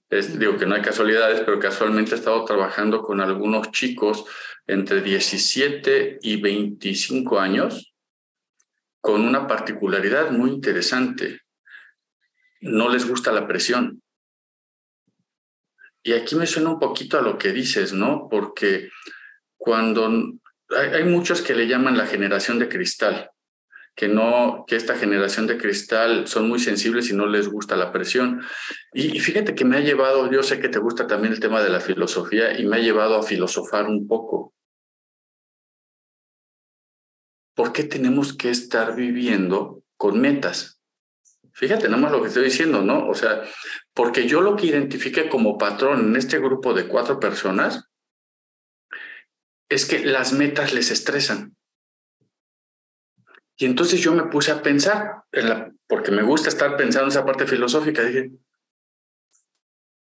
digo 0.10 0.58
que 0.58 0.66
no 0.66 0.76
hay 0.76 0.82
casualidades, 0.82 1.42
pero 1.42 1.60
casualmente 1.60 2.12
he 2.12 2.18
estado 2.18 2.44
trabajando 2.46 3.02
con 3.02 3.22
algunos 3.22 3.72
chicos 3.72 4.26
entre 4.68 5.02
17 5.02 6.20
y 6.22 6.42
25 6.42 7.40
años 7.40 7.94
con 9.00 9.22
una 9.22 9.48
particularidad 9.48 10.32
muy 10.32 10.52
interesante. 10.52 11.42
No 12.60 12.90
les 12.90 13.08
gusta 13.08 13.32
la 13.32 13.48
presión. 13.48 14.02
Y 16.04 16.14
aquí 16.14 16.36
me 16.36 16.46
suena 16.46 16.70
un 16.72 16.80
poquito 16.80 17.18
a 17.18 17.22
lo 17.22 17.38
que 17.38 17.54
dices, 17.54 17.94
¿no? 17.94 18.28
Porque 18.30 18.90
cuando 19.56 20.10
hay, 20.70 21.04
muchos 21.06 21.42
que 21.42 21.56
le 21.56 21.68
llaman 21.68 21.98
la 21.98 22.06
generación 22.06 22.60
de 22.60 22.70
cristal, 22.70 23.32
que 23.96 24.08
no, 24.08 24.66
que 24.68 24.76
esta 24.76 24.96
generación 24.96 25.48
de 25.48 25.58
cristal 25.58 26.28
son 26.28 26.48
muy 26.48 26.60
sensibles 26.60 27.10
y 27.10 27.16
no 27.16 27.28
les 27.28 27.48
gusta 27.48 27.76
la 27.76 27.92
presión. 27.92 28.42
Y, 28.94 29.16
y, 29.18 29.20
fíjate 29.20 29.56
que 29.56 29.66
me 29.66 29.78
ha 29.78 29.82
llevado, 29.82 30.30
yo 30.32 30.44
sé 30.44 30.60
que 30.60 30.70
te 30.70 30.80
gusta 30.80 31.08
también 31.08 31.34
el 31.34 31.40
tema 31.40 31.62
de 31.64 31.70
la 31.70 31.80
filosofía 31.80 32.60
y 32.60 32.66
me 32.66 32.78
ha 32.78 32.80
llevado 32.80 33.16
a 33.16 33.24
filosofar 33.24 33.86
un 33.88 34.08
poco. 34.08 34.54
¿Por 37.58 37.74
qué 37.74 37.84
tenemos 37.84 38.38
que 38.38 38.52
estar 38.52 38.96
viviendo 38.96 39.84
con 39.98 40.22
metas? 40.22 40.80
Fíjate 41.54 41.90
nada 41.90 41.98
más 41.98 42.12
lo 42.12 42.22
que 42.22 42.28
estoy 42.28 42.44
diciendo, 42.44 42.84
¿no? 42.84 43.10
O 43.10 43.16
sea, 43.16 43.42
porque 43.96 44.28
yo 44.28 44.42
lo 44.42 44.56
que 44.56 44.68
identifique 44.68 45.28
como 45.28 45.58
patrón 45.58 46.02
en 46.02 46.16
este 46.16 46.38
grupo 46.38 46.76
de 46.76 46.88
cuatro 46.88 47.20
personas 47.20 47.90
es 49.70 49.88
que 49.88 50.06
las 50.06 50.34
metas 50.34 50.72
les 50.72 50.92
estresan. 50.92 51.58
Y 53.58 53.66
entonces 53.66 54.02
yo 54.02 54.14
me 54.14 54.26
puse 54.26 54.52
a 54.52 54.62
pensar, 54.62 55.24
porque 55.88 56.12
me 56.12 56.22
gusta 56.22 56.50
estar 56.50 56.78
pensando 56.78 57.06
en 57.06 57.12
esa 57.12 57.26
parte 57.26 57.48
filosófica, 57.48 58.04
dije, 58.04 58.34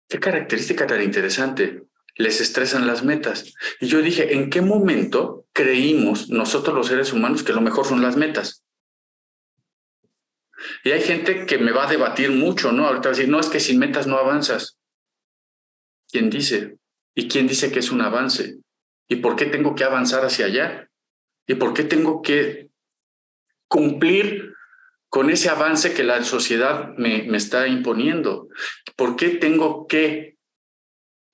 qué 0.06 0.20
característica 0.20 0.86
tan 0.86 1.00
interesante 1.00 1.87
les 2.18 2.40
estresan 2.40 2.86
las 2.86 3.04
metas. 3.04 3.54
Y 3.80 3.86
yo 3.86 4.02
dije, 4.02 4.34
¿en 4.34 4.50
qué 4.50 4.60
momento 4.60 5.46
creímos 5.52 6.28
nosotros 6.28 6.74
los 6.74 6.88
seres 6.88 7.12
humanos 7.12 7.44
que 7.44 7.52
lo 7.52 7.60
mejor 7.60 7.86
son 7.86 8.02
las 8.02 8.16
metas? 8.16 8.64
Y 10.82 10.90
hay 10.90 11.00
gente 11.00 11.46
que 11.46 11.58
me 11.58 11.70
va 11.70 11.86
a 11.86 11.90
debatir 11.90 12.30
mucho, 12.30 12.72
¿no? 12.72 12.86
Ahorita 12.86 13.08
va 13.08 13.14
a 13.14 13.16
decir, 13.16 13.30
no, 13.30 13.38
es 13.38 13.48
que 13.48 13.60
sin 13.60 13.78
metas 13.78 14.08
no 14.08 14.18
avanzas. 14.18 14.78
¿Quién 16.10 16.28
dice? 16.28 16.76
¿Y 17.14 17.28
quién 17.28 17.46
dice 17.46 17.70
que 17.70 17.78
es 17.78 17.92
un 17.92 18.00
avance? 18.00 18.58
¿Y 19.06 19.16
por 19.16 19.36
qué 19.36 19.46
tengo 19.46 19.76
que 19.76 19.84
avanzar 19.84 20.24
hacia 20.24 20.46
allá? 20.46 20.90
¿Y 21.46 21.54
por 21.54 21.72
qué 21.72 21.84
tengo 21.84 22.20
que 22.20 22.70
cumplir 23.68 24.54
con 25.08 25.30
ese 25.30 25.50
avance 25.50 25.94
que 25.94 26.02
la 26.02 26.24
sociedad 26.24 26.94
me, 26.96 27.22
me 27.22 27.36
está 27.36 27.68
imponiendo? 27.68 28.48
¿Por 28.96 29.14
qué 29.14 29.28
tengo 29.28 29.86
que 29.86 30.37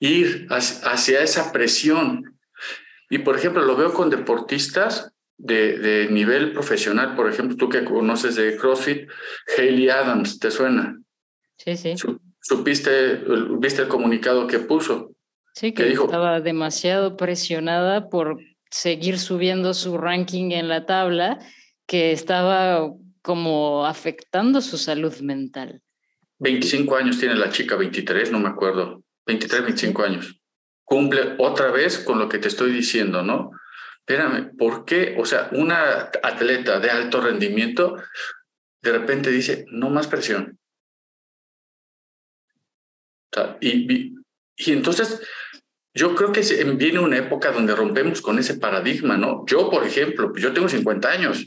ir 0.01 0.47
hacia 0.51 1.23
esa 1.23 1.53
presión? 1.53 2.39
Y 3.11 3.19
por 3.19 3.37
ejemplo, 3.37 3.63
lo 3.65 3.77
veo 3.77 3.93
con 3.93 4.11
deportistas 4.11 5.13
de, 5.37 5.79
de, 5.79 6.09
nivel 6.11 6.53
profesional, 6.53 7.15
por 7.15 7.31
ejemplo, 7.31 7.57
tú 7.57 7.69
que 7.69 7.85
conoces 7.85 8.37
de 8.37 8.57
CrossFit, 8.57 9.09
Hayley 9.57 9.91
Adams, 9.91 10.39
¿te 10.39 10.51
suena? 10.51 10.99
Sí, 11.57 11.77
sí. 11.77 11.95
¿Supiste, 12.41 13.23
viste 13.59 13.83
el 13.83 13.89
comunicado 13.89 14.47
que 14.47 14.59
puso? 14.59 15.13
Sí, 15.55 15.73
que, 15.73 15.85
dijo, 15.85 16.05
estaba 16.05 16.41
demasiado 16.41 17.17
presionada 17.17 18.09
por 18.09 18.39
seguir 18.71 19.19
subiendo 19.19 19.73
su 19.73 19.97
ranking 19.97 20.51
en 20.51 20.69
la 20.69 20.85
tabla, 20.85 21.39
que 21.87 22.13
estaba 22.13 22.91
como 23.23 23.87
afectando 23.87 24.61
su 24.61 24.77
salud 24.77 25.15
mental. 25.21 25.81
25 26.41 26.97
años 26.97 27.19
tiene 27.19 27.37
la 27.37 27.51
chica, 27.51 27.77
23, 27.77 28.33
no 28.33 28.41
me 28.41 28.49
acuerdo. 28.49 29.04
23, 29.27 29.63
25 29.63 30.03
años. 30.03 30.41
Cumple 30.85 31.35
otra 31.39 31.71
vez 31.71 31.99
con 31.99 32.19
lo 32.19 32.29
que 32.29 32.39
te 32.39 32.49
estoy 32.49 32.73
diciendo, 32.73 33.23
¿no? 33.23 33.53
Espérame, 33.99 34.55
¿por 34.57 34.85
qué? 34.85 35.17
O 35.19 35.25
sea, 35.25 35.49
una 35.53 36.11
atleta 36.23 36.79
de 36.79 36.91
alto 36.91 37.21
rendimiento 37.21 37.97
de 38.83 38.93
repente 38.93 39.31
dice, 39.31 39.65
no 39.71 39.89
más 39.89 40.07
presión. 40.07 40.59
y, 43.61 44.15
y 44.57 44.73
entonces 44.73 45.21
yo 45.95 46.15
creo 46.15 46.33
que 46.33 46.41
viene 46.77 46.99
una 46.99 47.17
época 47.17 47.53
donde 47.53 47.75
rompemos 47.75 48.21
con 48.21 48.39
ese 48.39 48.55
paradigma, 48.55 49.17
¿no? 49.17 49.45
Yo, 49.47 49.71
por 49.71 49.87
ejemplo, 49.87 50.33
yo 50.37 50.53
tengo 50.53 50.69
50 50.69 51.09
años, 51.09 51.47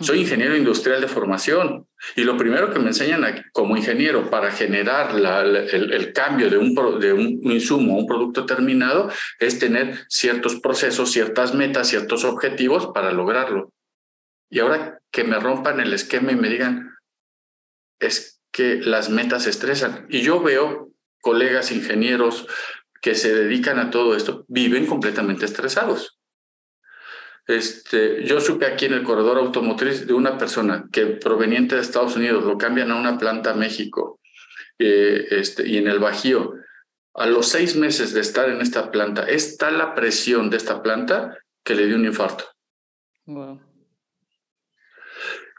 soy 0.00 0.20
ingeniero 0.20 0.56
industrial 0.56 1.00
de 1.00 1.08
formación 1.08 1.86
y 2.16 2.24
lo 2.24 2.36
primero 2.36 2.72
que 2.72 2.78
me 2.78 2.88
enseñan 2.88 3.44
como 3.52 3.76
ingeniero 3.76 4.30
para 4.30 4.50
generar 4.50 5.14
el, 5.14 6.12
cambio 6.12 6.50
de 6.50 7.12
un, 7.12 7.40
insumo 7.42 7.94
a 7.94 7.98
un 7.98 8.06
producto 8.06 8.46
terminado 8.46 9.10
es 9.38 9.58
tener 9.58 10.04
ciertos 10.08 10.56
procesos, 10.60 11.10
ciertas 11.12 11.54
metas, 11.54 11.88
ciertos 11.88 12.24
objetivos 12.24 12.88
para 12.94 13.12
lograrlo. 13.12 13.72
Y 14.50 14.60
ahora 14.60 15.00
que 15.10 15.24
me 15.24 15.38
rompan 15.38 15.80
el 15.80 15.92
esquema 15.92 16.32
y 16.32 16.36
me 16.36 16.48
digan, 16.48 16.94
es 17.98 18.40
que 18.52 18.76
las 18.76 19.10
metas 19.10 19.46
estresan. 19.46 20.06
Y 20.08 20.22
yo 20.22 20.40
veo 20.40 20.90
colegas 21.20 21.72
ingenieros 21.72 22.46
que 23.00 23.14
se 23.14 23.34
dedican 23.34 23.78
a 23.78 23.90
todo 23.90 24.16
esto, 24.16 24.44
viven 24.48 24.86
completamente 24.86 25.44
estresados. 25.44 26.13
Este, 27.46 28.24
yo 28.24 28.40
supe 28.40 28.66
aquí 28.66 28.86
en 28.86 28.94
el 28.94 29.02
corredor 29.02 29.38
automotriz 29.38 30.06
de 30.06 30.14
una 30.14 30.38
persona 30.38 30.86
que 30.90 31.06
proveniente 31.06 31.74
de 31.74 31.82
Estados 31.82 32.16
Unidos 32.16 32.44
lo 32.44 32.56
cambian 32.56 32.90
a 32.90 32.96
una 32.96 33.18
planta 33.18 33.54
México 33.54 34.18
eh, 34.78 35.26
este, 35.30 35.68
y 35.68 35.76
en 35.76 35.88
el 35.88 35.98
Bajío. 35.98 36.54
A 37.14 37.26
los 37.26 37.48
seis 37.48 37.76
meses 37.76 38.12
de 38.12 38.20
estar 38.20 38.48
en 38.48 38.60
esta 38.60 38.90
planta, 38.90 39.24
es 39.24 39.56
tal 39.56 39.78
la 39.78 39.94
presión 39.94 40.50
de 40.50 40.56
esta 40.56 40.82
planta 40.82 41.38
que 41.62 41.74
le 41.74 41.86
dio 41.86 41.96
un 41.96 42.06
infarto. 42.06 42.44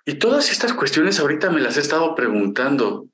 Y 0.06 0.16
todas 0.16 0.52
estas 0.52 0.74
cuestiones 0.74 1.20
ahorita 1.20 1.50
me 1.50 1.62
las 1.62 1.78
he 1.78 1.82
estado 1.82 2.14
preguntando. 2.14 3.08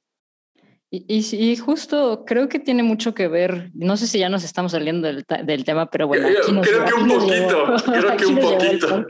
Y, 0.94 1.24
y, 1.38 1.56
justo 1.56 2.26
creo 2.26 2.50
que 2.50 2.60
tiene 2.60 2.84
mucho 2.84 3.14
que 3.14 3.30
ver, 3.30 3.72
no 3.74 3.96
sé 3.96 4.08
si 4.08 4.20
ya 4.20 4.28
nos 4.28 4.44
estamos 4.44 4.74
saliendo 4.74 5.08
del, 5.08 5.26
del 5.46 5.64
tema, 5.64 5.90
pero 5.90 6.06
bueno. 6.06 6.28
creo 6.62 6.86
que 6.86 6.94
un 6.94 7.08
poquito, 7.08 7.76
creo 7.86 8.18
que 8.18 8.26
un 8.26 8.38
poquito. 8.38 9.06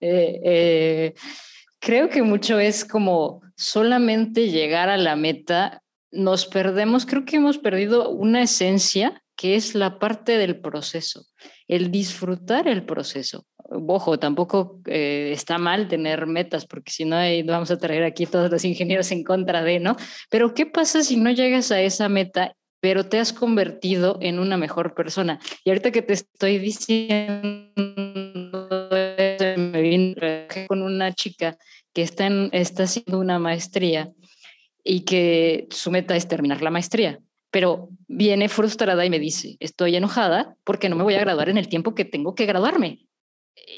Eh, 0.00 0.40
eh, 0.44 1.14
creo 1.80 2.10
que 2.10 2.22
mucho 2.22 2.58
es 2.58 2.84
como 2.84 3.40
solamente 3.56 4.50
llegar 4.50 4.90
a 4.90 4.98
la 4.98 5.16
meta, 5.16 5.82
nos 6.10 6.44
perdemos, 6.44 7.06
creo 7.06 7.24
que 7.24 7.36
hemos 7.36 7.56
perdido 7.56 8.10
una 8.10 8.42
esencia 8.42 9.22
que 9.36 9.56
es 9.56 9.74
la 9.74 9.98
parte 9.98 10.36
del 10.36 10.60
proceso, 10.60 11.24
el 11.68 11.90
disfrutar 11.90 12.68
el 12.68 12.84
proceso 12.84 13.44
ojo, 13.68 14.18
tampoco 14.18 14.80
eh, 14.86 15.30
está 15.32 15.58
mal 15.58 15.88
tener 15.88 16.26
metas, 16.26 16.66
porque 16.66 16.90
si 16.90 17.04
no 17.04 17.16
vamos 17.46 17.70
a 17.70 17.78
traer 17.78 18.04
aquí 18.04 18.26
todos 18.26 18.50
los 18.50 18.64
ingenieros 18.64 19.10
en 19.12 19.24
contra 19.24 19.62
de, 19.62 19.80
¿no? 19.80 19.96
Pero 20.30 20.54
¿qué 20.54 20.66
pasa 20.66 21.02
si 21.02 21.16
no 21.16 21.30
llegas 21.30 21.70
a 21.70 21.80
esa 21.80 22.08
meta, 22.08 22.54
pero 22.80 23.06
te 23.06 23.18
has 23.18 23.32
convertido 23.32 24.18
en 24.20 24.38
una 24.38 24.56
mejor 24.56 24.94
persona? 24.94 25.40
Y 25.64 25.70
ahorita 25.70 25.90
que 25.90 26.02
te 26.02 26.12
estoy 26.14 26.58
diciendo, 26.58 27.72
me 29.56 29.82
vine 29.82 30.46
con 30.68 30.82
una 30.82 31.12
chica 31.12 31.56
que 31.92 32.02
está, 32.02 32.28
está 32.52 32.84
haciendo 32.84 33.18
una 33.18 33.38
maestría 33.38 34.10
y 34.84 35.00
que 35.00 35.66
su 35.70 35.90
meta 35.90 36.14
es 36.14 36.28
terminar 36.28 36.62
la 36.62 36.70
maestría 36.70 37.18
pero 37.56 37.88
viene 38.06 38.50
frustrada 38.50 39.06
y 39.06 39.08
me 39.08 39.18
dice, 39.18 39.56
estoy 39.60 39.96
enojada 39.96 40.58
porque 40.62 40.90
no 40.90 40.96
me 40.96 41.04
voy 41.04 41.14
a 41.14 41.20
graduar 41.20 41.48
en 41.48 41.56
el 41.56 41.68
tiempo 41.68 41.94
que 41.94 42.04
tengo 42.04 42.34
que 42.34 42.44
graduarme. 42.44 43.08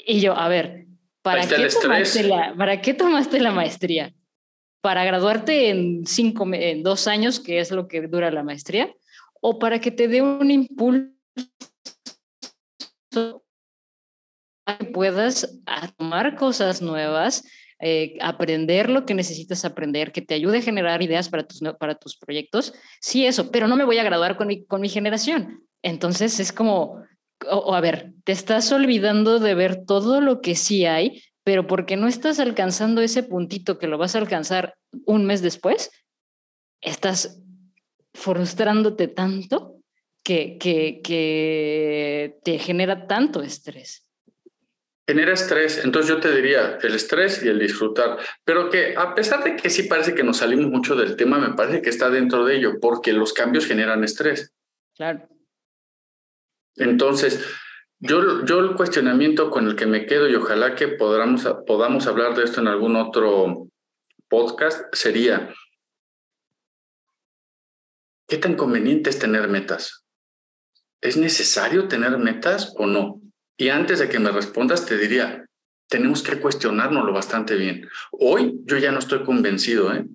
Y 0.05 0.19
yo, 0.19 0.35
a 0.35 0.49
ver, 0.49 0.87
¿para 1.21 1.47
qué, 1.47 1.69
tomaste 1.81 2.23
la, 2.23 2.53
¿para 2.57 2.81
qué 2.81 2.93
tomaste 2.93 3.39
la 3.39 3.53
maestría? 3.53 4.13
¿Para 4.81 5.05
graduarte 5.05 5.69
en, 5.69 6.05
cinco, 6.05 6.45
en 6.51 6.83
dos 6.83 7.07
años, 7.07 7.39
que 7.39 7.61
es 7.61 7.71
lo 7.71 7.87
que 7.87 8.01
dura 8.01 8.31
la 8.31 8.43
maestría? 8.43 8.93
¿O 9.39 9.59
para 9.59 9.79
que 9.79 9.91
te 9.91 10.09
dé 10.09 10.21
un 10.21 10.51
impulso 10.51 11.13
para 14.65 14.77
que 14.77 14.85
puedas 14.87 15.57
tomar 15.97 16.35
cosas 16.35 16.81
nuevas, 16.81 17.45
eh, 17.79 18.17
aprender 18.21 18.89
lo 18.89 19.05
que 19.05 19.13
necesitas 19.13 19.63
aprender, 19.65 20.11
que 20.11 20.21
te 20.21 20.33
ayude 20.33 20.57
a 20.57 20.61
generar 20.61 21.01
ideas 21.01 21.29
para 21.29 21.43
tus, 21.43 21.61
para 21.79 21.95
tus 21.95 22.17
proyectos? 22.17 22.73
Sí, 22.99 23.25
eso, 23.25 23.51
pero 23.51 23.67
no 23.67 23.75
me 23.75 23.85
voy 23.85 23.97
a 23.97 24.03
graduar 24.03 24.37
con 24.37 24.47
mi, 24.47 24.65
con 24.65 24.81
mi 24.81 24.89
generación. 24.89 25.63
Entonces 25.81 26.39
es 26.39 26.51
como, 26.51 27.03
o, 27.49 27.73
a 27.73 27.81
ver, 27.81 28.13
te 28.23 28.31
estás 28.31 28.71
olvidando 28.71 29.39
de 29.39 29.55
ver 29.55 29.85
todo 29.85 30.21
lo 30.21 30.41
que 30.41 30.55
sí 30.55 30.85
hay, 30.85 31.23
pero 31.43 31.67
porque 31.67 31.95
no 31.95 32.07
estás 32.07 32.39
alcanzando 32.39 33.01
ese 33.01 33.23
puntito 33.23 33.79
que 33.79 33.87
lo 33.87 33.97
vas 33.97 34.15
a 34.15 34.19
alcanzar 34.19 34.75
un 35.05 35.25
mes 35.25 35.41
después, 35.41 35.91
estás 36.81 37.41
frustrándote 38.13 39.07
tanto 39.07 39.77
que, 40.23 40.57
que, 40.57 41.01
que 41.03 42.37
te 42.43 42.59
genera 42.59 43.07
tanto 43.07 43.41
estrés. 43.41 44.08
Genera 45.09 45.33
estrés, 45.33 45.83
entonces 45.83 46.07
yo 46.07 46.19
te 46.19 46.31
diría 46.31 46.77
el 46.83 46.93
estrés 46.93 47.41
y 47.41 47.47
el 47.47 47.57
disfrutar, 47.57 48.19
pero 48.45 48.69
que 48.69 48.93
a 48.95 49.15
pesar 49.15 49.43
de 49.43 49.55
que 49.55 49.71
sí 49.71 49.81
parece 49.81 50.13
que 50.13 50.23
nos 50.23 50.37
salimos 50.37 50.67
mucho 50.67 50.95
del 50.95 51.15
tema, 51.15 51.39
me 51.39 51.55
parece 51.55 51.81
que 51.81 51.89
está 51.89 52.11
dentro 52.11 52.45
de 52.45 52.57
ello, 52.57 52.79
porque 52.79 53.11
los 53.11 53.33
cambios 53.33 53.65
generan 53.65 54.03
estrés. 54.03 54.53
Claro. 54.95 55.27
Entonces, 56.75 57.43
yo, 57.97 58.45
yo 58.45 58.59
el 58.59 58.75
cuestionamiento 58.75 59.49
con 59.49 59.65
el 59.65 59.75
que 59.75 59.87
me 59.87 60.05
quedo 60.05 60.29
y 60.29 60.35
ojalá 60.35 60.75
que 60.75 60.89
podamos, 60.89 61.43
podamos 61.65 62.05
hablar 62.05 62.35
de 62.35 62.43
esto 62.43 62.61
en 62.61 62.67
algún 62.67 62.95
otro 62.95 63.67
podcast 64.27 64.93
sería, 64.93 65.51
¿qué 68.27 68.37
tan 68.37 68.53
conveniente 68.53 69.09
es 69.09 69.17
tener 69.17 69.47
metas? 69.47 70.05
¿Es 71.01 71.17
necesario 71.17 71.87
tener 71.87 72.15
metas 72.19 72.75
o 72.77 72.85
no? 72.85 73.19
Y 73.59 73.67
antes 73.67 73.99
de 73.99 74.07
que 74.07 74.19
me 74.19 74.31
respondas, 74.31 74.85
te 74.85 74.97
diría, 74.97 75.45
tenemos 75.89 76.23
que 76.23 76.39
cuestionárnoslo 76.39 77.11
bastante 77.11 77.55
bien. 77.55 77.85
Hoy 78.11 78.57
yo 78.63 78.77
ya 78.77 78.93
no 78.93 78.99
estoy 78.99 79.25
convencido, 79.25 79.93
¿eh? 79.93 80.05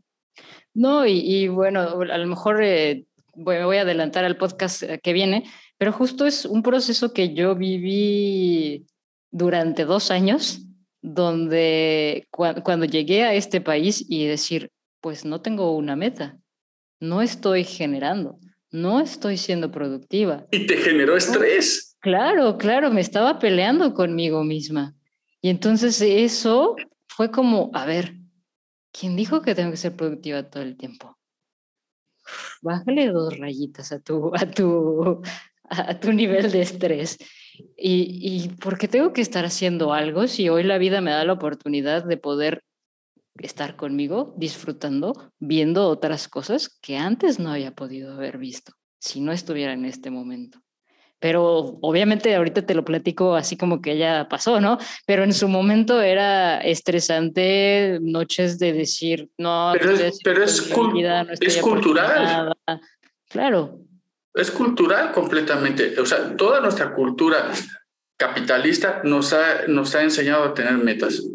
No, 0.72 1.07
y, 1.07 1.46
bueno, 1.48 1.80
a 1.80 2.18
lo 2.18 2.26
mejor 2.26 2.62
eh, 2.64 3.04
me 3.37 3.62
voy 3.64 3.76
a 3.76 3.83
adelantar 3.83 4.24
al 4.24 4.38
podcast 4.38 4.83
eh, 4.83 4.98
que 5.00 5.12
viene, 5.12 5.44
pero 5.76 5.92
justo 5.92 6.24
es 6.24 6.46
un 6.46 6.62
proceso 6.62 7.12
que 7.12 7.35
yo 7.35 7.54
viví 7.54 8.87
durante 9.30 9.85
dos 9.85 10.11
años, 10.11 10.62
donde 11.02 12.26
cuando 12.30 12.87
llegué 12.87 13.24
a 13.24 13.35
este 13.35 13.61
país 13.61 14.02
y 14.09 14.26
decir, 14.26 14.70
pues 15.02 15.26
no 15.26 15.42
tengo 15.42 15.76
una 15.76 15.96
meta, 15.96 16.38
no 16.98 17.20
estoy 17.20 17.64
generando, 17.64 18.38
no 18.70 19.00
estoy 19.00 19.37
siendo 19.37 19.70
productiva. 19.70 20.46
Y 20.50 20.66
te 20.66 20.78
generó 20.78 21.14
estrés. 21.14 21.93
Claro, 22.05 22.59
claro, 22.59 22.90
me 22.90 23.01
estaba 23.01 23.38
peleando 23.38 23.95
conmigo 23.95 24.45
misma. 24.45 24.95
Y 25.40 25.49
entonces 25.49 26.03
eso 26.03 26.77
fue 27.09 27.31
como, 27.31 27.71
a 27.73 27.87
ver, 27.87 28.12
¿quién 28.93 29.17
dijo 29.17 29.40
que 29.40 29.55
tengo 29.55 29.71
que 29.71 29.79
ser 29.79 29.97
productiva 29.97 30.43
todo 30.51 30.62
el 30.62 30.77
tiempo? 30.77 31.17
bájale 32.61 33.09
dos 33.09 33.38
rayitas 33.38 33.90
a 33.93 34.01
tu, 34.01 34.35
a 34.37 34.45
tu, 34.51 35.23
a 35.71 35.99
tu 35.99 36.12
nivel 36.12 36.53
de 36.53 36.61
estrés. 36.61 37.17
Y, 37.75 38.19
y 38.21 38.49
por 38.51 38.77
qué 38.77 38.87
tengo 38.87 39.14
que 39.14 39.23
estar 39.23 39.47
haciendo 39.47 39.95
algo 39.95 40.27
si 40.27 40.51
hoy 40.51 40.62
la 40.62 40.77
vida 40.77 41.01
me 41.01 41.11
da 41.11 41.25
la 41.25 41.33
oportunidad 41.33 42.05
de 42.05 42.19
poder 42.19 42.64
estar 43.38 43.77
conmigo, 43.77 44.35
disfrutando, 44.37 45.33
viendo 45.38 45.88
otras 45.88 46.29
cosas 46.29 46.69
que 46.83 46.99
antes 46.99 47.38
no 47.38 47.51
había 47.51 47.75
podido 47.75 48.12
haber 48.12 48.37
visto 48.37 48.75
si 48.99 49.23
no 49.23 49.33
estuviera 49.33 49.73
en 49.73 49.87
este 49.87 50.11
momento. 50.11 50.64
Pero 51.24 51.78
obviamente 51.80 52.34
ahorita 52.34 52.66
te 52.66 52.74
lo 52.74 52.84
platico 52.84 53.34
así 53.34 53.56
como 53.56 53.80
que 53.80 53.96
ya 53.96 54.28
pasó, 54.28 54.60
¿no? 54.60 54.76
Pero 55.06 55.24
en 55.24 55.32
su 55.32 55.48
momento 55.48 56.02
era 56.02 56.58
estresante, 56.58 57.98
noches 58.02 58.58
de 58.58 58.74
decir, 58.74 59.30
no, 59.38 59.72
pero 59.72 59.92
es, 59.92 60.18
pero 60.22 60.44
es, 60.44 60.70
es 61.40 61.56
cultural. 61.62 62.54
Claro. 63.30 63.78
Es 64.34 64.50
cultural 64.50 65.12
completamente. 65.12 65.98
O 65.98 66.04
sea, 66.04 66.37
toda 66.37 66.60
nuestra 66.60 66.94
cultura 66.94 67.50
capitalista 68.18 69.00
nos 69.02 69.32
ha, 69.32 69.66
nos 69.66 69.94
ha 69.94 70.02
enseñado 70.02 70.44
a 70.44 70.52
tener 70.52 70.74
metas. 70.74 71.26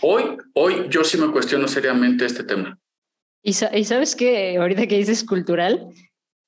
Hoy, 0.00 0.38
hoy 0.54 0.86
yo 0.88 1.04
sí 1.04 1.18
me 1.18 1.30
cuestiono 1.30 1.68
seriamente 1.68 2.24
este 2.24 2.42
tema. 2.42 2.76
Y, 3.44 3.50
y 3.50 3.84
sabes 3.84 4.16
que 4.16 4.56
ahorita 4.56 4.88
que 4.88 4.98
dices 4.98 5.22
cultural, 5.22 5.86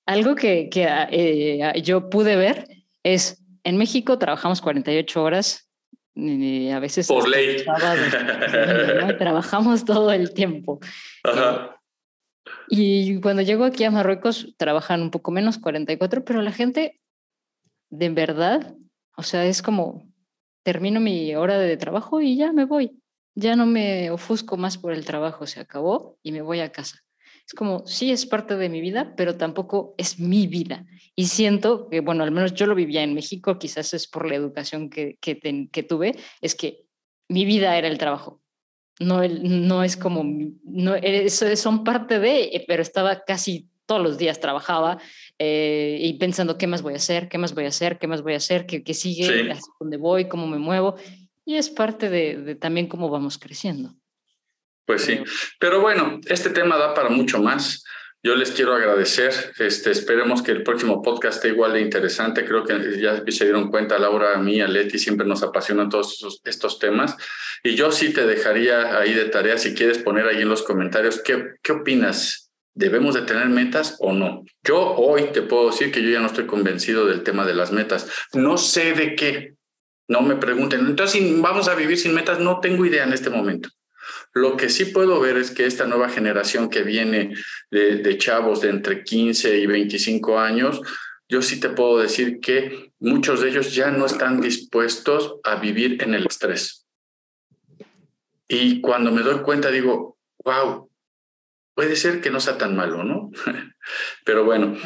algo 0.06 0.34
que, 0.34 0.68
que 0.68 0.86
eh, 1.10 1.82
yo 1.82 2.10
pude 2.10 2.36
ver 2.36 2.68
es, 3.02 3.42
en 3.64 3.76
México 3.76 4.18
trabajamos 4.18 4.60
48 4.60 5.22
horas, 5.22 5.70
y 6.14 6.70
a 6.70 6.78
veces... 6.78 7.08
Por 7.08 7.28
ley. 7.28 7.64
Trabajamos 9.18 9.84
todo 9.84 10.12
el 10.12 10.32
tiempo. 10.32 10.78
Ajá. 11.24 11.80
Y 12.68 13.20
cuando 13.20 13.42
llego 13.42 13.64
aquí 13.64 13.84
a 13.84 13.90
Marruecos, 13.90 14.54
trabajan 14.56 15.02
un 15.02 15.10
poco 15.10 15.30
menos, 15.30 15.58
44, 15.58 16.24
pero 16.24 16.40
la 16.40 16.52
gente, 16.52 17.00
de 17.90 18.08
verdad, 18.10 18.74
o 19.16 19.22
sea, 19.22 19.44
es 19.44 19.60
como, 19.60 20.08
termino 20.62 21.00
mi 21.00 21.34
hora 21.34 21.58
de 21.58 21.76
trabajo 21.76 22.20
y 22.20 22.36
ya 22.36 22.52
me 22.52 22.64
voy. 22.64 23.00
Ya 23.34 23.56
no 23.56 23.66
me 23.66 24.10
ofusco 24.10 24.56
más 24.56 24.78
por 24.78 24.92
el 24.92 25.04
trabajo, 25.04 25.46
se 25.46 25.58
acabó 25.58 26.16
y 26.22 26.30
me 26.30 26.42
voy 26.42 26.60
a 26.60 26.70
casa 26.70 27.03
es 27.46 27.52
como, 27.52 27.86
sí 27.86 28.10
es 28.10 28.24
parte 28.24 28.56
de 28.56 28.68
mi 28.68 28.80
vida, 28.80 29.14
pero 29.16 29.36
tampoco 29.36 29.94
es 29.98 30.18
mi 30.18 30.46
vida. 30.46 30.86
Y 31.14 31.26
siento 31.26 31.88
que, 31.90 32.00
bueno, 32.00 32.24
al 32.24 32.30
menos 32.30 32.54
yo 32.54 32.66
lo 32.66 32.74
vivía 32.74 33.02
en 33.02 33.14
México, 33.14 33.58
quizás 33.58 33.92
es 33.92 34.06
por 34.06 34.26
la 34.26 34.34
educación 34.34 34.88
que, 34.88 35.18
que, 35.20 35.82
tuve, 35.82 36.16
es 36.40 36.54
que 36.54 36.86
mi 37.28 37.44
vida 37.44 37.76
era 37.76 37.88
el 37.88 37.98
trabajo. 37.98 38.40
No, 38.98 39.22
el, 39.22 39.66
no 39.66 39.82
es 39.82 39.96
como, 39.96 40.24
no, 40.64 40.94
eso 40.94 41.54
son 41.56 41.84
parte 41.84 42.18
de, 42.18 42.64
pero 42.66 42.80
estaba 42.80 43.24
casi 43.24 43.68
todos 43.86 44.02
los 44.02 44.16
días 44.16 44.40
trabajaba 44.40 44.98
eh, 45.38 45.98
y 46.00 46.14
pensando 46.14 46.56
qué 46.56 46.66
más 46.66 46.80
voy 46.80 46.94
a 46.94 46.96
hacer, 46.96 47.28
qué 47.28 47.36
más 47.36 47.54
voy 47.54 47.64
a 47.64 47.68
hacer, 47.68 47.98
qué 47.98 48.06
más 48.06 48.22
voy 48.22 48.32
a 48.32 48.38
hacer, 48.38 48.64
qué, 48.64 48.82
qué 48.82 48.94
sigue, 48.94 49.52
hacia 49.52 49.72
dónde 49.78 49.98
voy, 49.98 50.28
cómo 50.28 50.46
me 50.46 50.58
muevo. 50.58 50.94
Y 51.44 51.56
es 51.56 51.68
parte 51.68 52.08
de, 52.08 52.36
de 52.36 52.54
también 52.54 52.86
cómo 52.86 53.10
vamos 53.10 53.36
creciendo. 53.36 53.94
Pues 54.86 55.02
sí, 55.02 55.22
pero 55.58 55.80
bueno, 55.80 56.20
este 56.26 56.50
tema 56.50 56.76
da 56.76 56.94
para 56.94 57.08
mucho 57.08 57.40
más. 57.40 57.84
Yo 58.24 58.34
les 58.36 58.52
quiero 58.52 58.74
agradecer. 58.74 59.52
Este, 59.58 59.90
esperemos 59.90 60.42
que 60.42 60.52
el 60.52 60.62
próximo 60.62 61.02
podcast 61.02 61.36
esté 61.36 61.48
igual 61.48 61.74
de 61.74 61.82
interesante. 61.82 62.46
Creo 62.46 62.64
que 62.64 62.98
ya 62.98 63.22
se 63.28 63.44
dieron 63.44 63.70
cuenta, 63.70 63.98
Laura, 63.98 64.34
a 64.34 64.38
mí, 64.38 64.62
a 64.62 64.66
Leti, 64.66 64.98
siempre 64.98 65.26
nos 65.26 65.42
apasionan 65.42 65.90
todos 65.90 66.40
estos, 66.44 66.78
temas. 66.78 67.18
Y 67.62 67.74
yo 67.74 67.92
sí 67.92 68.14
te 68.14 68.26
dejaría 68.26 68.98
ahí 68.98 69.12
de 69.12 69.26
tarea, 69.26 69.58
si 69.58 69.74
quieres 69.74 69.98
poner 69.98 70.26
ahí 70.26 70.40
en 70.40 70.48
los 70.48 70.62
comentarios, 70.62 71.20
¿qué, 71.20 71.56
qué 71.62 71.72
opinas? 71.72 72.50
¿Debemos 72.72 73.14
de 73.14 73.22
tener 73.22 73.50
metas 73.50 73.96
o 74.00 74.14
no? 74.14 74.42
Yo 74.62 74.80
hoy 74.80 75.24
te 75.34 75.42
puedo 75.42 75.70
decir 75.70 75.92
que 75.92 76.02
yo 76.02 76.08
ya 76.08 76.20
no 76.20 76.26
estoy 76.26 76.46
convencido 76.46 77.04
del 77.04 77.24
tema 77.24 77.44
de 77.44 77.54
las 77.54 77.72
metas. 77.72 78.10
No 78.32 78.56
sé 78.56 78.94
de 78.94 79.16
qué. 79.16 79.54
No 80.08 80.22
me 80.22 80.36
pregunten. 80.36 80.80
Entonces, 80.80 81.22
vamos 81.42 81.68
a 81.68 81.74
vivir 81.74 81.98
sin 81.98 82.14
metas. 82.14 82.40
No 82.40 82.60
tengo 82.60 82.86
idea 82.86 83.04
en 83.04 83.12
este 83.12 83.28
momento. 83.28 83.68
Lo 84.34 84.56
que 84.56 84.68
sí 84.68 84.86
puedo 84.86 85.20
ver 85.20 85.36
es 85.36 85.52
que 85.52 85.64
esta 85.64 85.86
nueva 85.86 86.08
generación 86.08 86.68
que 86.68 86.82
viene 86.82 87.34
de, 87.70 88.18
chavos 88.18 88.60
de 88.60 88.70
entre 88.70 89.04
15 89.04 89.58
y 89.58 89.66
25 89.66 90.40
años, 90.40 90.80
yo 91.28 91.40
sí 91.40 91.60
te 91.60 91.68
puedo 91.68 91.98
decir 91.98 92.40
que 92.40 92.92
muchos 92.98 93.40
de 93.40 93.50
ellos 93.50 93.72
ya 93.72 93.92
no 93.92 94.06
están 94.06 94.40
dispuestos 94.40 95.36
a 95.44 95.54
vivir 95.54 96.02
en 96.02 96.14
el 96.14 96.26
estrés. 96.26 96.84
Y 98.48 98.80
cuando 98.80 99.12
me 99.12 99.22
doy 99.22 99.40
cuenta 99.42 99.70
digo, 99.70 100.18
wow, 100.44 100.90
puede 101.74 101.94
ser 101.94 102.20
que 102.20 102.30
no 102.30 102.40
sea 102.40 102.58
tan 102.58 102.74
malo, 102.74 103.04
¿no? 103.04 103.30
Pero 104.24 104.44
bueno, 104.44 104.76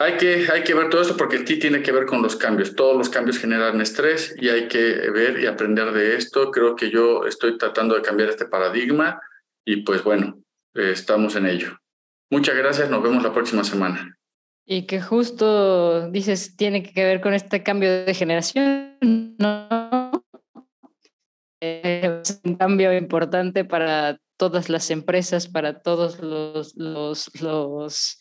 hay 0.00 0.16
que, 0.16 0.46
hay 0.50 0.64
que 0.64 0.72
ver 0.72 0.88
todo 0.88 1.02
esto 1.02 1.14
porque 1.14 1.46
sí 1.46 1.58
tiene 1.58 1.82
que 1.82 1.92
ver 1.92 2.06
con 2.06 2.22
los 2.22 2.34
cambios. 2.34 2.74
Todos 2.74 2.96
los 2.96 3.10
cambios 3.10 3.38
generan 3.38 3.82
estrés 3.82 4.34
y 4.38 4.48
hay 4.48 4.66
que 4.66 5.10
ver 5.10 5.38
y 5.38 5.46
aprender 5.46 5.92
de 5.92 6.16
esto. 6.16 6.50
Creo 6.50 6.74
que 6.74 6.90
yo 6.90 7.26
estoy 7.26 7.58
tratando 7.58 7.94
de 7.94 8.00
cambiar 8.00 8.30
este 8.30 8.46
paradigma 8.46 9.20
y 9.62 9.82
pues 9.82 10.02
bueno, 10.02 10.42
estamos 10.74 11.36
en 11.36 11.46
ello. 11.46 11.76
Muchas 12.30 12.56
gracias, 12.56 12.88
nos 12.88 13.02
vemos 13.02 13.22
la 13.22 13.34
próxima 13.34 13.62
semana. 13.62 14.16
Y 14.64 14.86
que 14.86 15.02
justo 15.02 16.08
dices, 16.10 16.56
tiene 16.56 16.82
que 16.82 17.04
ver 17.04 17.20
con 17.20 17.34
este 17.34 17.62
cambio 17.62 18.06
de 18.06 18.14
generación, 18.14 18.96
¿no? 19.38 20.24
Es 21.60 22.40
un 22.42 22.54
cambio 22.54 22.96
importante 22.96 23.66
para 23.66 24.18
todas 24.38 24.70
las 24.70 24.90
empresas, 24.90 25.46
para 25.46 25.82
todos 25.82 26.20
los, 26.20 26.74
los, 26.74 27.30
los 27.42 28.16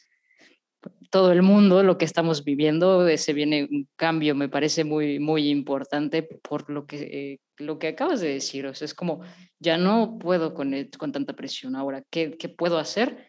todo 1.09 1.31
el 1.31 1.41
mundo 1.41 1.81
lo 1.83 1.97
que 1.97 2.05
estamos 2.05 2.43
viviendo, 2.43 3.07
se 3.17 3.33
viene 3.33 3.67
un 3.69 3.87
cambio, 3.95 4.35
me 4.35 4.49
parece 4.49 4.83
muy, 4.83 5.19
muy 5.19 5.49
importante 5.49 6.23
por 6.23 6.69
lo 6.69 6.85
que, 6.85 7.39
lo 7.57 7.79
que 7.79 7.87
acabas 7.87 8.21
de 8.21 8.29
decir. 8.29 8.67
O 8.67 8.75
sea, 8.75 8.85
es 8.85 8.93
como, 8.93 9.21
ya 9.59 9.77
no 9.77 10.17
puedo 10.19 10.53
con, 10.53 10.73
con 10.97 11.11
tanta 11.11 11.33
presión 11.33 11.75
ahora. 11.75 12.03
¿Qué, 12.09 12.37
¿Qué 12.37 12.49
puedo 12.49 12.77
hacer 12.77 13.25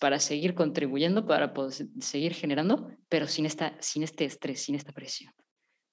para 0.00 0.18
seguir 0.18 0.54
contribuyendo, 0.54 1.26
para 1.26 1.52
poder 1.52 1.88
seguir 2.00 2.34
generando, 2.34 2.90
pero 3.08 3.26
sin, 3.26 3.46
esta, 3.46 3.76
sin 3.80 4.02
este 4.02 4.24
estrés, 4.24 4.62
sin 4.62 4.74
esta 4.74 4.92
presión? 4.92 5.32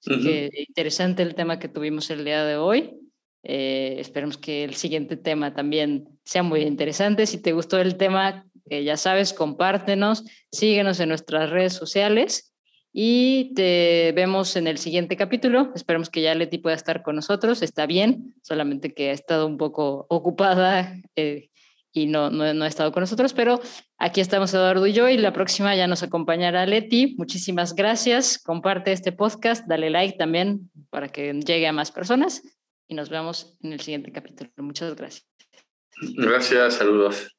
Así 0.00 0.22
que 0.22 0.50
interesante 0.68 1.22
el 1.22 1.34
tema 1.34 1.58
que 1.58 1.68
tuvimos 1.68 2.10
el 2.10 2.24
día 2.24 2.44
de 2.44 2.56
hoy. 2.56 2.94
Eh, 3.42 3.96
esperemos 3.98 4.38
que 4.38 4.64
el 4.64 4.74
siguiente 4.74 5.16
tema 5.16 5.54
también 5.54 6.08
sea 6.24 6.42
muy 6.42 6.62
interesante. 6.62 7.26
Si 7.26 7.40
te 7.40 7.52
gustó 7.52 7.78
el 7.78 7.96
tema, 7.96 8.45
eh, 8.68 8.84
ya 8.84 8.96
sabes, 8.96 9.32
compártenos, 9.32 10.24
síguenos 10.50 11.00
en 11.00 11.08
nuestras 11.10 11.50
redes 11.50 11.72
sociales 11.72 12.52
y 12.98 13.52
te 13.54 14.12
vemos 14.16 14.56
en 14.56 14.66
el 14.66 14.78
siguiente 14.78 15.16
capítulo. 15.16 15.70
Esperemos 15.74 16.08
que 16.08 16.22
ya 16.22 16.34
Leti 16.34 16.56
pueda 16.56 16.74
estar 16.74 17.02
con 17.02 17.16
nosotros. 17.16 17.62
Está 17.62 17.84
bien, 17.84 18.34
solamente 18.42 18.94
que 18.94 19.10
ha 19.10 19.12
estado 19.12 19.46
un 19.46 19.58
poco 19.58 20.06
ocupada 20.08 20.94
eh, 21.14 21.50
y 21.92 22.06
no, 22.06 22.30
no, 22.30 22.54
no, 22.54 22.64
ha 22.64 22.68
estado 22.68 22.92
con 22.92 23.02
nosotros, 23.02 23.34
pero 23.34 23.60
aquí 23.98 24.20
estamos 24.20 24.54
Eduardo 24.54 24.86
y 24.86 24.94
yo 24.94 25.08
y 25.08 25.18
la 25.18 25.32
próxima 25.32 25.76
ya 25.76 25.86
nos 25.86 26.02
acompañará 26.02 26.64
Leti. 26.64 27.14
Muchísimas 27.18 27.74
gracias. 27.74 28.38
Comparte 28.38 28.92
este 28.92 29.12
podcast, 29.12 29.66
dale 29.66 29.90
like 29.90 30.16
también 30.16 30.70
para 30.88 31.08
que 31.08 31.34
llegue 31.34 31.66
a 31.66 31.72
más 31.72 31.92
personas 31.92 32.42
y 32.88 32.94
nos 32.94 33.10
vemos 33.10 33.58
en 33.62 33.74
el 33.74 33.80
siguiente 33.80 34.10
capítulo. 34.10 34.50
Muchas 34.56 34.94
gracias. 34.96 35.26
Gracias, 36.16 36.74
saludos. 36.74 37.35